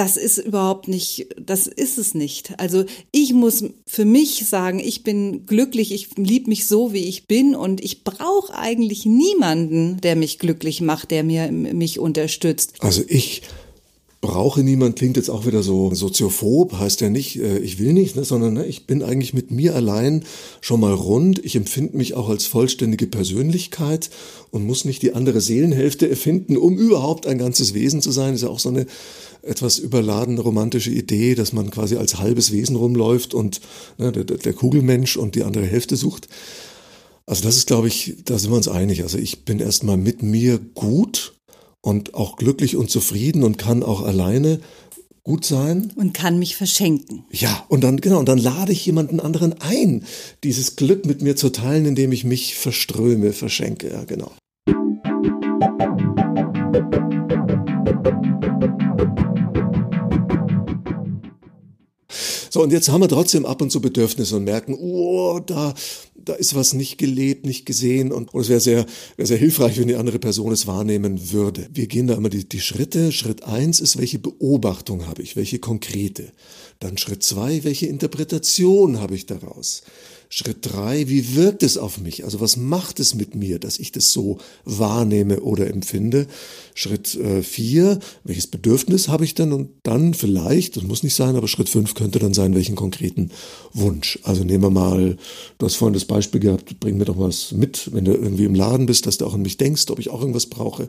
das 0.00 0.16
ist 0.16 0.38
überhaupt 0.38 0.88
nicht, 0.88 1.26
das 1.38 1.66
ist 1.66 1.98
es 1.98 2.14
nicht. 2.14 2.58
Also 2.58 2.86
ich 3.12 3.34
muss 3.34 3.62
für 3.86 4.06
mich 4.06 4.46
sagen, 4.48 4.80
ich 4.80 5.02
bin 5.02 5.44
glücklich, 5.44 5.92
ich 5.92 6.16
liebe 6.16 6.48
mich 6.48 6.66
so, 6.66 6.94
wie 6.94 7.04
ich 7.04 7.26
bin 7.26 7.54
und 7.54 7.82
ich 7.84 8.02
brauche 8.02 8.54
eigentlich 8.54 9.04
niemanden, 9.04 10.00
der 10.00 10.16
mich 10.16 10.38
glücklich 10.38 10.80
macht, 10.80 11.10
der 11.10 11.22
mir 11.22 11.52
mich 11.52 11.98
unterstützt. 11.98 12.76
Also 12.80 13.02
ich 13.08 13.42
brauche 14.20 14.62
niemand 14.62 14.96
klingt 14.96 15.16
jetzt 15.16 15.30
auch 15.30 15.46
wieder 15.46 15.62
so 15.62 15.94
soziophob, 15.94 16.74
heißt 16.74 17.00
ja 17.00 17.08
nicht, 17.08 17.40
äh, 17.40 17.58
ich 17.58 17.78
will 17.78 17.94
nicht, 17.94 18.16
ne, 18.16 18.24
sondern 18.24 18.54
ne, 18.54 18.66
ich 18.66 18.86
bin 18.86 19.02
eigentlich 19.02 19.32
mit 19.32 19.50
mir 19.50 19.74
allein 19.74 20.24
schon 20.60 20.80
mal 20.80 20.92
rund. 20.92 21.42
Ich 21.44 21.56
empfinde 21.56 21.96
mich 21.96 22.14
auch 22.14 22.28
als 22.28 22.44
vollständige 22.44 23.06
Persönlichkeit 23.06 24.10
und 24.50 24.66
muss 24.66 24.84
nicht 24.84 25.00
die 25.02 25.14
andere 25.14 25.40
Seelenhälfte 25.40 26.08
erfinden, 26.08 26.58
um 26.58 26.76
überhaupt 26.76 27.26
ein 27.26 27.38
ganzes 27.38 27.72
Wesen 27.72 28.02
zu 28.02 28.10
sein. 28.10 28.34
Ist 28.34 28.42
ja 28.42 28.48
auch 28.48 28.58
so 28.58 28.68
eine 28.68 28.86
etwas 29.42 29.78
überladene 29.78 30.40
romantische 30.40 30.90
Idee, 30.90 31.34
dass 31.34 31.54
man 31.54 31.70
quasi 31.70 31.96
als 31.96 32.18
halbes 32.18 32.52
Wesen 32.52 32.76
rumläuft 32.76 33.32
und 33.32 33.62
ne, 33.96 34.12
der, 34.12 34.24
der 34.24 34.52
Kugelmensch 34.52 35.16
und 35.16 35.34
die 35.34 35.44
andere 35.44 35.64
Hälfte 35.64 35.96
sucht. 35.96 36.28
Also 37.24 37.42
das 37.44 37.56
ist, 37.56 37.68
glaube 37.68 37.88
ich, 37.88 38.16
da 38.24 38.38
sind 38.38 38.50
wir 38.50 38.56
uns 38.56 38.68
einig. 38.68 39.02
Also 39.02 39.16
ich 39.16 39.44
bin 39.46 39.60
erstmal 39.60 39.96
mit 39.96 40.22
mir 40.22 40.58
gut 40.58 41.39
und 41.82 42.14
auch 42.14 42.36
glücklich 42.36 42.76
und 42.76 42.90
zufrieden 42.90 43.42
und 43.42 43.58
kann 43.58 43.82
auch 43.82 44.02
alleine 44.02 44.60
gut 45.22 45.44
sein. 45.44 45.92
Und 45.96 46.14
kann 46.14 46.38
mich 46.38 46.56
verschenken. 46.56 47.24
Ja, 47.30 47.64
und 47.68 47.82
dann, 47.82 48.00
genau, 48.00 48.18
und 48.18 48.28
dann 48.28 48.38
lade 48.38 48.72
ich 48.72 48.84
jemanden 48.86 49.20
anderen 49.20 49.54
ein, 49.60 50.04
dieses 50.44 50.76
Glück 50.76 51.06
mit 51.06 51.22
mir 51.22 51.36
zu 51.36 51.50
teilen, 51.50 51.86
indem 51.86 52.12
ich 52.12 52.24
mich 52.24 52.54
verströme, 52.56 53.32
verschenke, 53.32 53.90
ja, 53.90 54.04
genau. 54.04 54.32
So, 62.52 62.64
und 62.64 62.72
jetzt 62.72 62.88
haben 62.88 63.00
wir 63.00 63.08
trotzdem 63.08 63.46
ab 63.46 63.62
und 63.62 63.70
zu 63.70 63.80
Bedürfnisse 63.80 64.36
und 64.36 64.44
merken, 64.44 64.76
oh, 64.78 65.38
da, 65.38 65.72
da 66.24 66.34
ist 66.34 66.54
was 66.54 66.72
nicht 66.74 66.98
gelebt, 66.98 67.46
nicht 67.46 67.66
gesehen 67.66 68.12
und, 68.12 68.32
und 68.34 68.40
es 68.40 68.48
wäre 68.48 68.60
sehr, 68.60 68.86
wäre 69.16 69.26
sehr 69.26 69.38
hilfreich, 69.38 69.78
wenn 69.78 69.88
die 69.88 69.96
andere 69.96 70.18
Person 70.18 70.52
es 70.52 70.66
wahrnehmen 70.66 71.32
würde. 71.32 71.68
Wir 71.72 71.86
gehen 71.86 72.06
da 72.06 72.14
immer 72.14 72.28
die, 72.28 72.48
die 72.48 72.60
Schritte. 72.60 73.12
Schritt 73.12 73.44
eins 73.44 73.80
ist, 73.80 73.98
welche 73.98 74.18
Beobachtung 74.18 75.06
habe 75.06 75.22
ich, 75.22 75.36
welche 75.36 75.58
konkrete. 75.58 76.32
Dann 76.80 76.96
Schritt 76.96 77.22
zwei, 77.22 77.62
welche 77.62 77.86
Interpretation 77.86 79.00
habe 79.00 79.14
ich 79.14 79.26
daraus. 79.26 79.82
Schritt 80.32 80.58
drei, 80.62 81.08
wie 81.08 81.34
wirkt 81.34 81.64
es 81.64 81.76
auf 81.76 81.98
mich? 81.98 82.24
Also 82.24 82.40
was 82.40 82.56
macht 82.56 83.00
es 83.00 83.16
mit 83.16 83.34
mir, 83.34 83.58
dass 83.58 83.80
ich 83.80 83.90
das 83.90 84.12
so 84.12 84.38
wahrnehme 84.64 85.40
oder 85.40 85.66
empfinde? 85.66 86.28
Schritt 86.72 87.16
äh, 87.16 87.42
vier, 87.42 87.98
welches 88.22 88.46
Bedürfnis 88.46 89.08
habe 89.08 89.24
ich 89.24 89.34
denn? 89.34 89.52
Und 89.52 89.70
dann 89.82 90.14
vielleicht, 90.14 90.76
das 90.76 90.84
muss 90.84 91.02
nicht 91.02 91.16
sein, 91.16 91.34
aber 91.34 91.48
Schritt 91.48 91.68
fünf 91.68 91.94
könnte 91.94 92.20
dann 92.20 92.32
sein, 92.32 92.54
welchen 92.54 92.76
konkreten 92.76 93.30
Wunsch. 93.72 94.20
Also 94.22 94.44
nehmen 94.44 94.62
wir 94.62 94.70
mal, 94.70 95.16
du 95.58 95.66
hast 95.66 95.74
vorhin 95.74 95.94
das 95.94 96.04
Beispiel 96.04 96.40
gehabt, 96.40 96.78
bring 96.78 96.96
mir 96.96 97.06
doch 97.06 97.18
was 97.18 97.50
mit, 97.50 97.92
wenn 97.92 98.04
du 98.04 98.12
irgendwie 98.12 98.44
im 98.44 98.54
Laden 98.54 98.86
bist, 98.86 99.06
dass 99.06 99.18
du 99.18 99.26
auch 99.26 99.34
an 99.34 99.42
mich 99.42 99.56
denkst, 99.56 99.90
ob 99.90 99.98
ich 99.98 100.10
auch 100.10 100.20
irgendwas 100.20 100.46
brauche. 100.46 100.88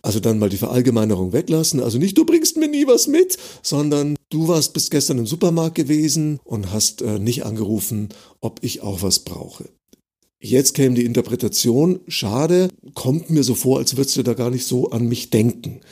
Also 0.00 0.18
dann 0.18 0.38
mal 0.38 0.48
die 0.48 0.56
Verallgemeinerung 0.56 1.34
weglassen. 1.34 1.80
Also 1.80 1.98
nicht, 1.98 2.16
du 2.16 2.24
bringst 2.24 2.56
mir 2.56 2.68
nie 2.68 2.86
was 2.86 3.06
mit, 3.06 3.36
sondern 3.62 4.16
du 4.32 4.48
warst 4.48 4.72
bis 4.72 4.90
gestern 4.90 5.18
im 5.18 5.26
Supermarkt 5.26 5.74
gewesen 5.74 6.40
und 6.44 6.72
hast 6.72 7.02
äh, 7.02 7.18
nicht 7.18 7.44
angerufen, 7.44 8.08
ob 8.40 8.60
ich 8.62 8.82
auch 8.82 9.02
was 9.02 9.20
brauche. 9.20 9.68
Jetzt 10.44 10.74
käme 10.74 10.96
die 10.96 11.04
Interpretation, 11.04 12.00
schade, 12.08 12.68
kommt 12.94 13.30
mir 13.30 13.44
so 13.44 13.54
vor, 13.54 13.78
als 13.78 13.96
würdest 13.96 14.16
du 14.16 14.24
da 14.24 14.34
gar 14.34 14.50
nicht 14.50 14.66
so 14.66 14.90
an 14.90 15.06
mich 15.06 15.30
denken. 15.30 15.82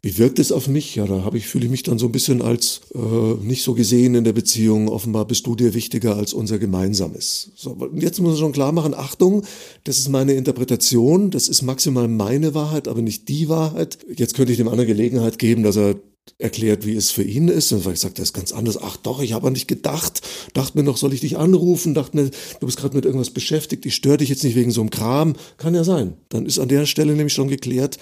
Wie 0.00 0.16
wirkt 0.16 0.38
es 0.38 0.52
auf 0.52 0.68
mich? 0.68 0.94
Ja, 0.94 1.06
da 1.06 1.24
habe 1.24 1.38
ich, 1.38 1.48
fühle 1.48 1.64
ich 1.64 1.70
mich 1.72 1.82
dann 1.82 1.98
so 1.98 2.06
ein 2.06 2.12
bisschen 2.12 2.40
als 2.40 2.82
äh, 2.94 2.98
nicht 3.42 3.64
so 3.64 3.74
gesehen 3.74 4.14
in 4.14 4.22
der 4.22 4.32
Beziehung. 4.32 4.88
Offenbar 4.88 5.24
bist 5.24 5.44
du 5.48 5.56
dir 5.56 5.74
wichtiger 5.74 6.14
als 6.14 6.34
unser 6.34 6.60
Gemeinsames. 6.60 7.50
So, 7.56 7.76
jetzt 7.96 8.20
muss 8.20 8.34
man 8.34 8.38
schon 8.38 8.52
klar 8.52 8.70
machen, 8.70 8.94
Achtung, 8.94 9.42
das 9.82 9.98
ist 9.98 10.08
meine 10.08 10.34
Interpretation, 10.34 11.32
das 11.32 11.48
ist 11.48 11.62
maximal 11.62 12.06
meine 12.06 12.54
Wahrheit, 12.54 12.86
aber 12.86 13.02
nicht 13.02 13.28
die 13.28 13.48
Wahrheit. 13.48 13.98
Jetzt 14.14 14.34
könnte 14.34 14.52
ich 14.52 14.58
dem 14.58 14.68
anderen 14.68 14.86
Gelegenheit 14.86 15.40
geben, 15.40 15.64
dass 15.64 15.76
er 15.76 15.96
erklärt, 16.38 16.86
wie 16.86 16.96
es 16.96 17.10
für 17.10 17.22
ihn 17.22 17.48
ist. 17.48 17.72
Und 17.72 17.86
ich 17.86 18.00
sagte, 18.00 18.20
das 18.20 18.30
ist 18.30 18.34
ganz 18.34 18.52
anders. 18.52 18.78
Ach 18.80 18.96
doch, 18.96 19.20
ich 19.20 19.32
habe 19.32 19.46
an 19.46 19.54
dich 19.54 19.66
gedacht. 19.66 20.22
Dachte 20.54 20.76
mir 20.76 20.84
noch, 20.84 20.96
soll 20.96 21.14
ich 21.14 21.20
dich 21.20 21.36
anrufen? 21.36 21.94
Dachte 21.94 22.16
mir, 22.16 22.30
du 22.60 22.66
bist 22.66 22.78
gerade 22.78 22.94
mit 22.94 23.04
irgendwas 23.04 23.30
beschäftigt. 23.30 23.86
Ich 23.86 23.94
störe 23.94 24.18
dich 24.18 24.28
jetzt 24.28 24.44
nicht 24.44 24.56
wegen 24.56 24.70
so 24.70 24.80
einem 24.80 24.90
Kram. 24.90 25.34
Kann 25.56 25.74
ja 25.74 25.84
sein. 25.84 26.14
Dann 26.28 26.46
ist 26.46 26.58
an 26.58 26.68
der 26.68 26.86
Stelle 26.86 27.14
nämlich 27.14 27.34
schon 27.34 27.48
geklärt, 27.48 27.98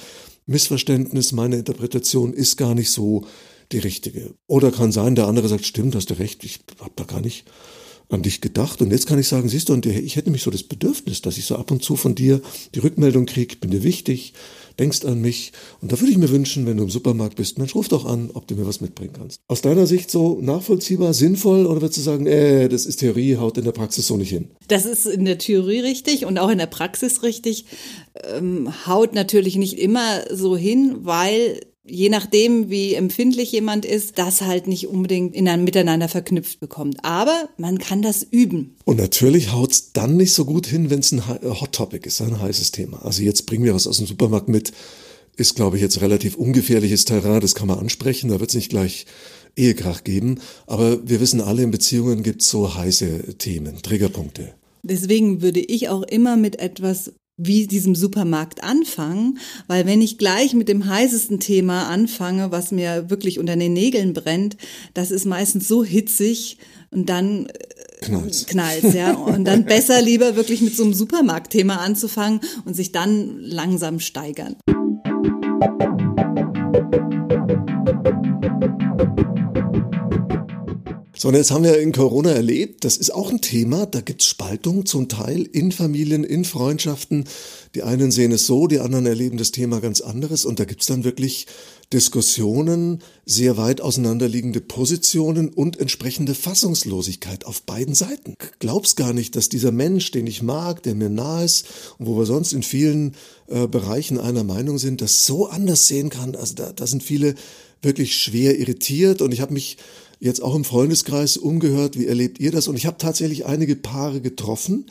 Missverständnis, 0.46 1.32
meine 1.32 1.56
Interpretation 1.56 2.34
ist 2.34 2.56
gar 2.56 2.74
nicht 2.74 2.90
so 2.90 3.24
die 3.72 3.78
richtige. 3.78 4.34
Oder 4.46 4.70
kann 4.70 4.92
sein, 4.92 5.14
der 5.14 5.26
andere 5.26 5.48
sagt, 5.48 5.64
stimmt, 5.64 5.94
hast 5.94 6.10
du 6.10 6.18
recht, 6.18 6.44
ich 6.44 6.60
habe 6.80 6.92
da 6.96 7.04
gar 7.04 7.20
nicht 7.20 7.44
an 8.10 8.22
dich 8.22 8.42
gedacht. 8.42 8.82
Und 8.82 8.90
jetzt 8.90 9.06
kann 9.06 9.18
ich 9.18 9.26
sagen, 9.26 9.48
siehst 9.48 9.70
du, 9.70 9.72
und 9.72 9.86
ich 9.86 10.16
hätte 10.16 10.30
mich 10.30 10.42
so 10.42 10.50
das 10.50 10.62
Bedürfnis, 10.62 11.22
dass 11.22 11.38
ich 11.38 11.46
so 11.46 11.56
ab 11.56 11.70
und 11.70 11.82
zu 11.82 11.96
von 11.96 12.14
dir 12.14 12.42
die 12.74 12.80
Rückmeldung 12.80 13.24
kriege, 13.24 13.56
bin 13.56 13.70
dir 13.70 13.82
wichtig, 13.82 14.34
denkst 14.78 15.04
an 15.04 15.20
mich. 15.20 15.52
Und 15.80 15.92
da 15.92 16.00
würde 16.00 16.10
ich 16.10 16.18
mir 16.18 16.30
wünschen, 16.30 16.66
wenn 16.66 16.76
du 16.76 16.84
im 16.84 16.90
Supermarkt 16.90 17.36
bist, 17.36 17.58
Mensch, 17.58 17.74
ruf 17.74 17.88
doch 17.88 18.04
an, 18.04 18.30
ob 18.34 18.46
du 18.46 18.54
mir 18.54 18.66
was 18.66 18.80
mitbringen 18.80 19.12
kannst. 19.16 19.40
Aus 19.48 19.62
deiner 19.62 19.86
Sicht 19.86 20.10
so 20.10 20.40
nachvollziehbar, 20.40 21.14
sinnvoll 21.14 21.66
oder 21.66 21.80
würdest 21.80 21.98
du 21.98 22.02
sagen, 22.02 22.26
äh, 22.26 22.68
das 22.68 22.86
ist 22.86 22.96
Theorie, 22.96 23.36
haut 23.36 23.58
in 23.58 23.64
der 23.64 23.72
Praxis 23.72 24.06
so 24.06 24.16
nicht 24.16 24.30
hin? 24.30 24.50
Das 24.68 24.86
ist 24.86 25.06
in 25.06 25.24
der 25.24 25.38
Theorie 25.38 25.80
richtig 25.80 26.26
und 26.26 26.38
auch 26.38 26.50
in 26.50 26.58
der 26.58 26.66
Praxis 26.66 27.22
richtig. 27.22 27.66
Ähm, 28.34 28.72
haut 28.86 29.14
natürlich 29.14 29.56
nicht 29.56 29.78
immer 29.78 30.24
so 30.30 30.56
hin, 30.56 30.98
weil 31.00 31.60
je 31.86 32.08
nachdem, 32.08 32.70
wie 32.70 32.94
empfindlich 32.94 33.52
jemand 33.52 33.84
ist, 33.84 34.18
das 34.18 34.40
halt 34.40 34.66
nicht 34.66 34.88
unbedingt 34.88 35.34
in 35.34 35.48
einem 35.48 35.64
Miteinander 35.64 36.08
verknüpft 36.08 36.60
bekommt. 36.60 36.98
Aber 37.02 37.48
man 37.58 37.78
kann 37.78 38.02
das 38.02 38.22
üben. 38.22 38.76
Und 38.84 38.96
natürlich 38.96 39.52
haut's 39.52 39.92
dann 39.92 40.16
nicht 40.16 40.32
so 40.32 40.44
gut 40.44 40.66
hin, 40.66 40.90
wenn 40.90 41.00
es 41.00 41.12
ein 41.12 41.28
Hot 41.28 41.72
Topic 41.72 42.06
ist, 42.06 42.20
ein 42.20 42.40
heißes 42.40 42.72
Thema. 42.72 43.04
Also 43.04 43.22
jetzt 43.22 43.46
bringen 43.46 43.64
wir 43.64 43.74
was 43.74 43.86
aus 43.86 43.98
dem 43.98 44.06
Supermarkt 44.06 44.48
mit, 44.48 44.72
ist, 45.36 45.56
glaube 45.56 45.76
ich, 45.76 45.82
jetzt 45.82 46.00
relativ 46.00 46.36
ungefährliches 46.36 47.04
Terrain, 47.04 47.40
das 47.40 47.54
kann 47.54 47.68
man 47.68 47.78
ansprechen, 47.78 48.30
da 48.30 48.40
wird's 48.40 48.54
nicht 48.54 48.70
gleich 48.70 49.06
Ehekrach 49.56 50.04
geben. 50.04 50.40
Aber 50.66 51.06
wir 51.06 51.20
wissen 51.20 51.40
alle, 51.40 51.62
in 51.62 51.70
Beziehungen 51.70 52.22
gibt's 52.22 52.48
so 52.48 52.74
heiße 52.74 53.36
Themen, 53.38 53.82
Triggerpunkte. 53.82 54.54
Deswegen 54.82 55.42
würde 55.42 55.60
ich 55.60 55.88
auch 55.88 56.02
immer 56.02 56.36
mit 56.36 56.58
etwas 56.60 57.12
wie 57.36 57.66
diesem 57.66 57.94
Supermarkt 57.94 58.62
anfangen, 58.62 59.38
weil 59.66 59.86
wenn 59.86 60.00
ich 60.00 60.18
gleich 60.18 60.54
mit 60.54 60.68
dem 60.68 60.86
heißesten 60.86 61.40
Thema 61.40 61.88
anfange, 61.88 62.52
was 62.52 62.70
mir 62.70 63.10
wirklich 63.10 63.38
unter 63.38 63.56
den 63.56 63.72
Nägeln 63.72 64.12
brennt, 64.12 64.56
das 64.94 65.10
ist 65.10 65.24
meistens 65.24 65.66
so 65.66 65.84
hitzig 65.84 66.58
und 66.90 67.08
dann 67.08 67.48
knallt 68.02 68.46
knallt's 68.46 68.94
ja 68.94 69.14
und 69.14 69.44
dann 69.44 69.64
besser 69.66 70.00
lieber 70.00 70.36
wirklich 70.36 70.60
mit 70.60 70.76
so 70.76 70.84
einem 70.84 70.94
Supermarktthema 70.94 71.76
anzufangen 71.76 72.40
und 72.64 72.74
sich 72.74 72.92
dann 72.92 73.40
langsam 73.40 73.98
steigern. 73.98 74.56
So, 74.66 74.84
und 81.23 81.35
jetzt 81.35 81.52
haben 81.52 81.64
wir 81.64 81.78
in 81.78 81.92
Corona 81.92 82.30
erlebt, 82.30 82.85
das 82.85 82.97
ist 82.97 83.14
auch 83.14 83.30
ein 83.30 83.40
Thema, 83.40 83.87
da 83.87 84.00
gibt's 84.00 84.26
Spaltung 84.26 84.85
zum 84.85 85.09
Teil 85.09 85.42
in 85.42 85.71
Familien, 85.71 86.25
in 86.25 86.44
Freundschaften. 86.44 87.25
Die 87.75 87.83
einen 87.83 88.11
sehen 88.11 88.33
es 88.33 88.47
so, 88.47 88.66
die 88.66 88.80
anderen 88.80 89.06
erleben 89.06 89.38
das 89.38 89.52
Thema 89.52 89.80
ganz 89.80 90.00
anderes 90.00 90.44
und 90.44 90.59
da 90.59 90.64
gibt's 90.64 90.87
dann 90.87 91.04
wirklich 91.04 91.47
Diskussionen, 91.92 93.02
sehr 93.25 93.56
weit 93.56 93.80
auseinanderliegende 93.80 94.61
Positionen 94.61 95.49
und 95.49 95.78
entsprechende 95.78 96.35
Fassungslosigkeit 96.35 97.47
auf 97.47 97.62
beiden 97.62 97.94
Seiten. 97.94 98.35
Glaubst 98.59 98.97
gar 98.97 99.12
nicht, 99.12 99.37
dass 99.37 99.49
dieser 99.49 99.71
Mensch, 99.71 100.11
den 100.11 100.26
ich 100.26 100.42
mag, 100.42 100.83
der 100.83 100.97
mir 100.97 101.11
nahe 101.11 101.44
ist 101.44 101.66
und 101.99 102.06
wo 102.06 102.18
wir 102.18 102.26
sonst 102.26 102.52
in 102.52 102.64
vielen 102.64 103.14
äh, 103.47 103.68
Bereichen 103.68 104.18
einer 104.18 104.44
Meinung 104.44 104.78
sind, 104.78 105.00
das 105.00 105.25
so 105.25 105.47
anders 105.47 105.87
sehen 105.87 106.11
kann. 106.11 106.35
Also 106.35 106.54
da, 106.54 106.73
da 106.73 106.87
sind 106.87 107.02
viele 107.02 107.37
wirklich 107.83 108.16
schwer 108.16 108.59
irritiert 108.59 109.23
und 109.23 109.33
ich 109.33 109.40
habe 109.40 109.52
mich 109.52 109.76
jetzt 110.24 110.42
auch 110.42 110.54
im 110.54 110.64
Freundeskreis 110.64 111.36
umgehört, 111.36 111.98
wie 111.98 112.06
erlebt 112.06 112.40
ihr 112.40 112.50
das? 112.50 112.66
Und 112.66 112.76
ich 112.76 112.86
habe 112.86 112.96
tatsächlich 112.96 113.44
einige 113.44 113.76
Paare 113.76 114.22
getroffen, 114.22 114.86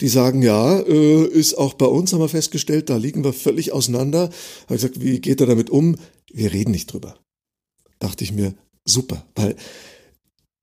die 0.00 0.08
sagen, 0.08 0.42
ja, 0.42 0.78
äh, 0.80 1.24
ist 1.26 1.54
auch 1.54 1.74
bei 1.74 1.86
uns, 1.86 2.12
haben 2.12 2.20
wir 2.20 2.28
festgestellt, 2.28 2.90
da 2.90 2.96
liegen 2.98 3.24
wir 3.24 3.32
völlig 3.32 3.72
auseinander. 3.72 4.30
Habe 4.64 4.74
gesagt, 4.74 5.00
wie 5.00 5.20
geht 5.20 5.40
er 5.40 5.46
damit 5.46 5.70
um? 5.70 5.96
Wir 6.30 6.52
reden 6.52 6.72
nicht 6.72 6.92
drüber. 6.92 7.16
Dachte 7.98 8.24
ich 8.24 8.32
mir, 8.32 8.54
super, 8.84 9.24
weil 9.34 9.56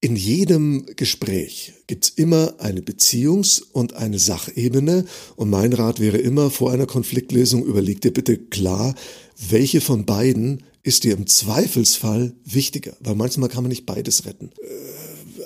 in 0.02 0.16
jedem 0.16 0.86
Gespräch 0.96 1.74
gibt's 1.88 2.10
immer 2.10 2.56
eine 2.60 2.82
Beziehungs- 2.82 3.64
und 3.72 3.94
eine 3.94 4.20
Sachebene. 4.20 5.06
Und 5.36 5.50
mein 5.50 5.74
Rat 5.74 6.00
wäre 6.00 6.18
immer, 6.18 6.52
vor 6.52 6.72
einer 6.72 6.88
Konfliktlösung 6.88 7.64
überleg 7.66 8.02
dir 8.02 8.12
bitte 8.12 8.38
klar, 8.38 8.94
welche 9.50 9.82
von 9.82 10.06
beiden 10.06 10.64
ist 10.84 11.04
dir 11.04 11.14
im 11.14 11.28
Zweifelsfall 11.28 12.34
wichtiger, 12.44 12.96
weil 13.00 13.16
manchmal 13.16 13.50
kann 13.50 13.64
man 13.64 13.70
nicht 13.70 13.86
beides 13.86 14.26
retten. 14.26 14.52
Äh, 14.62 15.01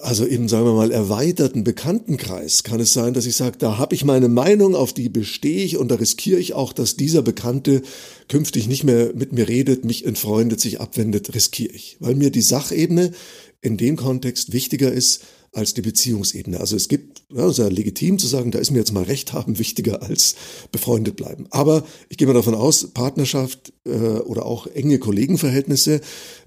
also 0.05 0.27
eben, 0.27 0.47
sagen 0.47 0.65
wir 0.65 0.73
mal, 0.73 0.91
erweiterten 0.91 1.63
Bekanntenkreis 1.63 2.63
kann 2.63 2.79
es 2.79 2.93
sein, 2.93 3.15
dass 3.15 3.25
ich 3.25 3.35
sage, 3.35 3.57
da 3.57 3.79
habe 3.79 3.95
ich 3.95 4.05
meine 4.05 4.29
Meinung, 4.29 4.75
auf 4.75 4.93
die 4.93 5.09
bestehe 5.09 5.63
ich 5.63 5.77
und 5.77 5.89
da 5.89 5.95
riskiere 5.95 6.39
ich 6.39 6.53
auch, 6.53 6.73
dass 6.73 6.95
dieser 6.95 7.23
Bekannte 7.23 7.81
künftig 8.29 8.67
nicht 8.67 8.83
mehr 8.83 9.13
mit 9.15 9.33
mir 9.33 9.47
redet, 9.47 9.83
mich 9.83 10.05
entfreundet, 10.05 10.59
sich 10.59 10.79
abwendet, 10.79 11.33
riskiere 11.33 11.73
ich. 11.73 11.97
Weil 11.99 12.13
mir 12.13 12.29
die 12.29 12.43
Sachebene 12.43 13.13
in 13.61 13.77
dem 13.77 13.95
Kontext 13.95 14.53
wichtiger 14.53 14.91
ist 14.91 15.23
als 15.55 15.73
die 15.73 15.81
Beziehungsebene. 15.81 16.59
Also 16.59 16.75
es 16.75 16.87
gibt, 16.87 17.23
ja, 17.33 17.45
es 17.45 17.53
ist 17.53 17.57
ja 17.59 17.67
legitim 17.67 18.19
zu 18.19 18.27
sagen, 18.27 18.51
da 18.51 18.59
ist 18.59 18.71
mir 18.71 18.79
jetzt 18.79 18.91
mal 18.91 19.03
Recht 19.03 19.33
haben 19.33 19.57
wichtiger 19.57 20.03
als 20.03 20.35
befreundet 20.71 21.15
bleiben. 21.15 21.47
Aber 21.49 21.83
ich 22.09 22.17
gehe 22.17 22.27
mal 22.27 22.33
davon 22.33 22.55
aus, 22.55 22.91
Partnerschaft 22.93 23.73
äh, 23.85 23.89
oder 23.89 24.45
auch 24.45 24.67
enge 24.67 24.99
Kollegenverhältnisse, 24.99 26.01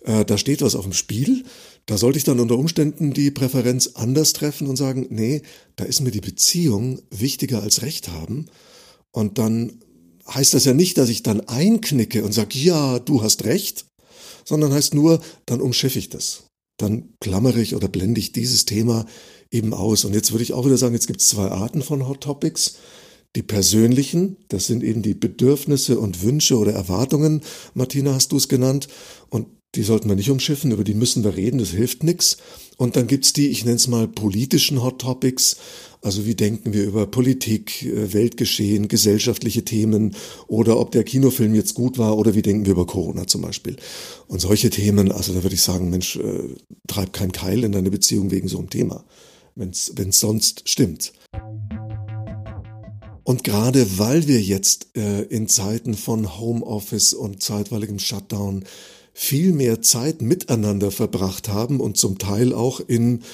äh, 0.04 0.24
da 0.24 0.38
steht 0.38 0.62
was 0.62 0.76
auf 0.76 0.84
dem 0.84 0.92
Spiel. 0.92 1.44
Da 1.88 1.98
sollte 1.98 2.18
ich 2.18 2.24
dann 2.24 2.38
unter 2.38 2.58
Umständen 2.58 3.12
die 3.12 3.30
Präferenz 3.30 3.92
anders 3.94 4.32
treffen 4.32 4.68
und 4.68 4.76
sagen, 4.76 5.06
nee, 5.10 5.42
da 5.76 5.84
ist 5.84 6.00
mir 6.00 6.10
die 6.10 6.20
Beziehung 6.20 7.00
wichtiger 7.10 7.62
als 7.62 7.82
Recht 7.82 8.08
haben. 8.08 8.46
Und 9.10 9.38
dann 9.38 9.80
heißt 10.32 10.54
das 10.54 10.64
ja 10.64 10.74
nicht, 10.74 10.98
dass 10.98 11.08
ich 11.08 11.22
dann 11.22 11.40
einknicke 11.40 12.22
und 12.24 12.32
sage, 12.32 12.58
ja, 12.58 12.98
du 12.98 13.22
hast 13.22 13.44
recht, 13.44 13.86
sondern 14.44 14.72
heißt 14.72 14.94
nur, 14.94 15.20
dann 15.46 15.60
umschiffe 15.60 15.98
ich 15.98 16.10
das 16.10 16.44
dann 16.78 17.10
klammere 17.20 17.60
ich 17.60 17.74
oder 17.74 17.88
blende 17.88 18.20
ich 18.20 18.32
dieses 18.32 18.64
Thema 18.64 19.04
eben 19.50 19.74
aus. 19.74 20.04
Und 20.04 20.14
jetzt 20.14 20.32
würde 20.32 20.44
ich 20.44 20.54
auch 20.54 20.64
wieder 20.64 20.78
sagen, 20.78 20.94
jetzt 20.94 21.08
gibt 21.08 21.20
es 21.20 21.28
zwei 21.28 21.48
Arten 21.48 21.82
von 21.82 22.08
Hot 22.08 22.22
Topics. 22.22 22.76
Die 23.36 23.42
persönlichen, 23.42 24.36
das 24.48 24.66
sind 24.66 24.82
eben 24.82 25.02
die 25.02 25.14
Bedürfnisse 25.14 25.98
und 25.98 26.22
Wünsche 26.22 26.56
oder 26.56 26.72
Erwartungen, 26.72 27.42
Martina 27.74 28.14
hast 28.14 28.32
du 28.32 28.36
es 28.38 28.48
genannt, 28.48 28.88
und 29.28 29.48
die 29.74 29.82
sollten 29.82 30.08
wir 30.08 30.16
nicht 30.16 30.30
umschiffen, 30.30 30.72
über 30.72 30.84
die 30.84 30.94
müssen 30.94 31.24
wir 31.24 31.36
reden, 31.36 31.58
das 31.58 31.70
hilft 31.70 32.02
nichts. 32.02 32.38
Und 32.78 32.96
dann 32.96 33.06
gibt's 33.06 33.32
die, 33.32 33.48
ich 33.48 33.64
nenne 33.64 33.76
es 33.76 33.88
mal, 33.88 34.08
politischen 34.08 34.82
Hot 34.82 35.00
Topics, 35.00 35.56
also 36.00 36.26
wie 36.26 36.36
denken 36.36 36.72
wir 36.72 36.84
über 36.84 37.06
Politik, 37.06 37.82
äh, 37.82 38.12
Weltgeschehen, 38.12 38.88
gesellschaftliche 38.88 39.64
Themen 39.64 40.14
oder 40.46 40.78
ob 40.78 40.92
der 40.92 41.04
Kinofilm 41.04 41.54
jetzt 41.54 41.74
gut 41.74 41.98
war 41.98 42.16
oder 42.16 42.34
wie 42.34 42.42
denken 42.42 42.66
wir 42.66 42.72
über 42.72 42.86
Corona 42.86 43.26
zum 43.26 43.42
Beispiel. 43.42 43.76
Und 44.28 44.40
solche 44.40 44.70
Themen, 44.70 45.10
also 45.10 45.34
da 45.34 45.42
würde 45.42 45.56
ich 45.56 45.62
sagen, 45.62 45.90
Mensch, 45.90 46.16
äh, 46.16 46.54
treib 46.86 47.12
kein 47.12 47.32
Keil 47.32 47.64
in 47.64 47.72
deine 47.72 47.90
Beziehung 47.90 48.30
wegen 48.30 48.48
so 48.48 48.58
einem 48.58 48.70
Thema, 48.70 49.04
wenn 49.56 49.70
es 49.70 50.20
sonst 50.20 50.68
stimmt. 50.68 51.12
Und 53.24 53.44
gerade 53.44 53.98
weil 53.98 54.26
wir 54.26 54.40
jetzt 54.40 54.96
äh, 54.96 55.22
in 55.24 55.48
Zeiten 55.48 55.92
von 55.92 56.38
Homeoffice 56.38 57.12
und 57.12 57.42
zeitweiligem 57.42 57.98
Shutdown 57.98 58.64
viel 59.20 59.52
mehr 59.52 59.82
Zeit 59.82 60.22
miteinander 60.22 60.92
verbracht 60.92 61.48
haben 61.48 61.80
und 61.80 61.96
zum 61.96 62.18
Teil 62.18 62.52
auch 62.54 62.78
in 62.78 63.24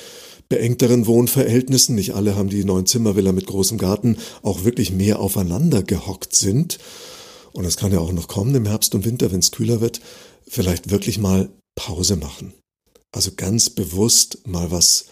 beengteren 0.49 1.07
Wohnverhältnissen, 1.07 1.94
nicht 1.94 2.14
alle 2.14 2.37
haben 2.37 2.49
die 2.49 2.64
neuen 2.64 2.87
Zimmervilla 2.87 3.33
mit 3.33 3.47
großem 3.47 3.77
Garten, 3.77 4.16
auch 4.40 4.64
wirklich 4.64 4.92
mehr 4.92 5.20
aufeinander 5.20 5.83
gehockt 5.83 6.35
sind. 6.35 6.79
Und 7.53 7.64
das 7.64 7.77
kann 7.77 7.92
ja 7.92 7.99
auch 7.99 8.12
noch 8.12 8.29
kommen 8.29 8.55
im 8.55 8.64
Herbst 8.64 8.94
und 8.94 9.05
Winter, 9.05 9.31
wenn 9.31 9.40
es 9.40 9.51
kühler 9.51 9.83
wird, 9.83 10.01
vielleicht 10.49 10.90
wirklich 10.90 11.18
mal 11.18 11.51
Pause 11.75 12.16
machen. 12.16 12.55
Also 13.12 13.33
ganz 13.37 13.68
bewusst 13.68 14.38
mal 14.47 14.70
was 14.70 15.05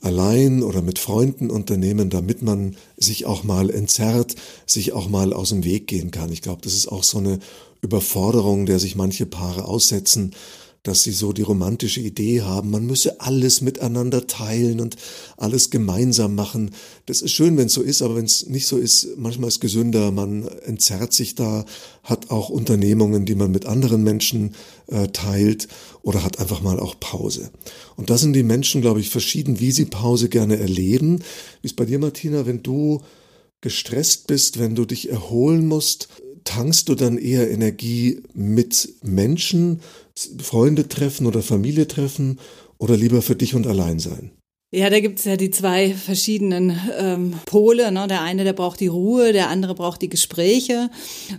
allein 0.00 0.64
oder 0.64 0.82
mit 0.82 0.98
Freunden 0.98 1.50
unternehmen, 1.50 2.10
damit 2.10 2.42
man 2.42 2.76
sich 2.96 3.26
auch 3.26 3.44
mal 3.44 3.70
entzerrt, 3.70 4.34
sich 4.66 4.92
auch 4.92 5.08
mal 5.08 5.32
aus 5.32 5.50
dem 5.50 5.62
Weg 5.62 5.86
gehen 5.86 6.10
kann. 6.10 6.32
Ich 6.32 6.42
glaube, 6.42 6.62
das 6.62 6.74
ist 6.74 6.88
auch 6.88 7.04
so 7.04 7.18
eine 7.18 7.38
Überforderung, 7.80 8.66
der 8.66 8.78
sich 8.78 8.96
manche 8.96 9.26
Paare 9.26 9.64
aussetzen, 9.64 10.34
dass 10.86 11.02
sie 11.02 11.10
so 11.10 11.32
die 11.32 11.42
romantische 11.42 12.00
Idee 12.00 12.42
haben, 12.42 12.70
man 12.70 12.86
müsse 12.86 13.20
alles 13.20 13.60
miteinander 13.60 14.28
teilen 14.28 14.80
und 14.80 14.96
alles 15.36 15.70
gemeinsam 15.70 16.36
machen. 16.36 16.70
Das 17.06 17.22
ist 17.22 17.32
schön, 17.32 17.56
wenn 17.56 17.66
es 17.66 17.72
so 17.72 17.82
ist, 17.82 18.02
aber 18.02 18.16
wenn 18.16 18.24
es 18.24 18.46
nicht 18.46 18.68
so 18.68 18.76
ist, 18.76 19.08
manchmal 19.16 19.48
ist 19.48 19.60
gesünder, 19.60 20.12
man 20.12 20.46
entzerrt 20.64 21.12
sich 21.12 21.34
da, 21.34 21.64
hat 22.04 22.30
auch 22.30 22.50
Unternehmungen, 22.50 23.24
die 23.24 23.34
man 23.34 23.50
mit 23.50 23.66
anderen 23.66 24.04
Menschen 24.04 24.54
äh, 24.86 25.08
teilt 25.08 25.66
oder 26.02 26.22
hat 26.22 26.38
einfach 26.38 26.62
mal 26.62 26.78
auch 26.78 27.00
Pause. 27.00 27.50
Und 27.96 28.10
da 28.10 28.16
sind 28.16 28.34
die 28.34 28.44
Menschen, 28.44 28.80
glaube 28.80 29.00
ich, 29.00 29.10
verschieden, 29.10 29.58
wie 29.58 29.72
sie 29.72 29.86
Pause 29.86 30.28
gerne 30.28 30.56
erleben. 30.58 31.18
Wie 31.62 31.66
ist 31.66 31.76
bei 31.76 31.84
dir, 31.84 31.98
Martina, 31.98 32.46
wenn 32.46 32.62
du 32.62 33.02
gestresst 33.60 34.28
bist, 34.28 34.60
wenn 34.60 34.76
du 34.76 34.84
dich 34.84 35.10
erholen 35.10 35.66
musst, 35.66 36.08
tankst 36.46 36.88
du 36.88 36.94
dann 36.94 37.18
eher 37.18 37.50
Energie 37.50 38.22
mit 38.32 38.94
Menschen, 39.02 39.80
Freunde 40.42 40.88
treffen 40.88 41.26
oder 41.26 41.42
Familie 41.42 41.86
treffen 41.86 42.38
oder 42.78 42.96
lieber 42.96 43.20
für 43.20 43.36
dich 43.36 43.54
und 43.54 43.66
allein 43.66 43.98
sein? 43.98 44.30
Ja, 44.72 44.90
da 44.90 44.98
gibt's 44.98 45.24
ja 45.24 45.36
die 45.36 45.50
zwei 45.50 45.94
verschiedenen 45.94 46.78
ähm, 46.98 47.34
Pole. 47.46 47.92
Ne? 47.92 48.08
Der 48.08 48.22
eine, 48.22 48.42
der 48.42 48.52
braucht 48.52 48.80
die 48.80 48.88
Ruhe, 48.88 49.32
der 49.32 49.48
andere 49.48 49.76
braucht 49.76 50.02
die 50.02 50.08
Gespräche. 50.08 50.90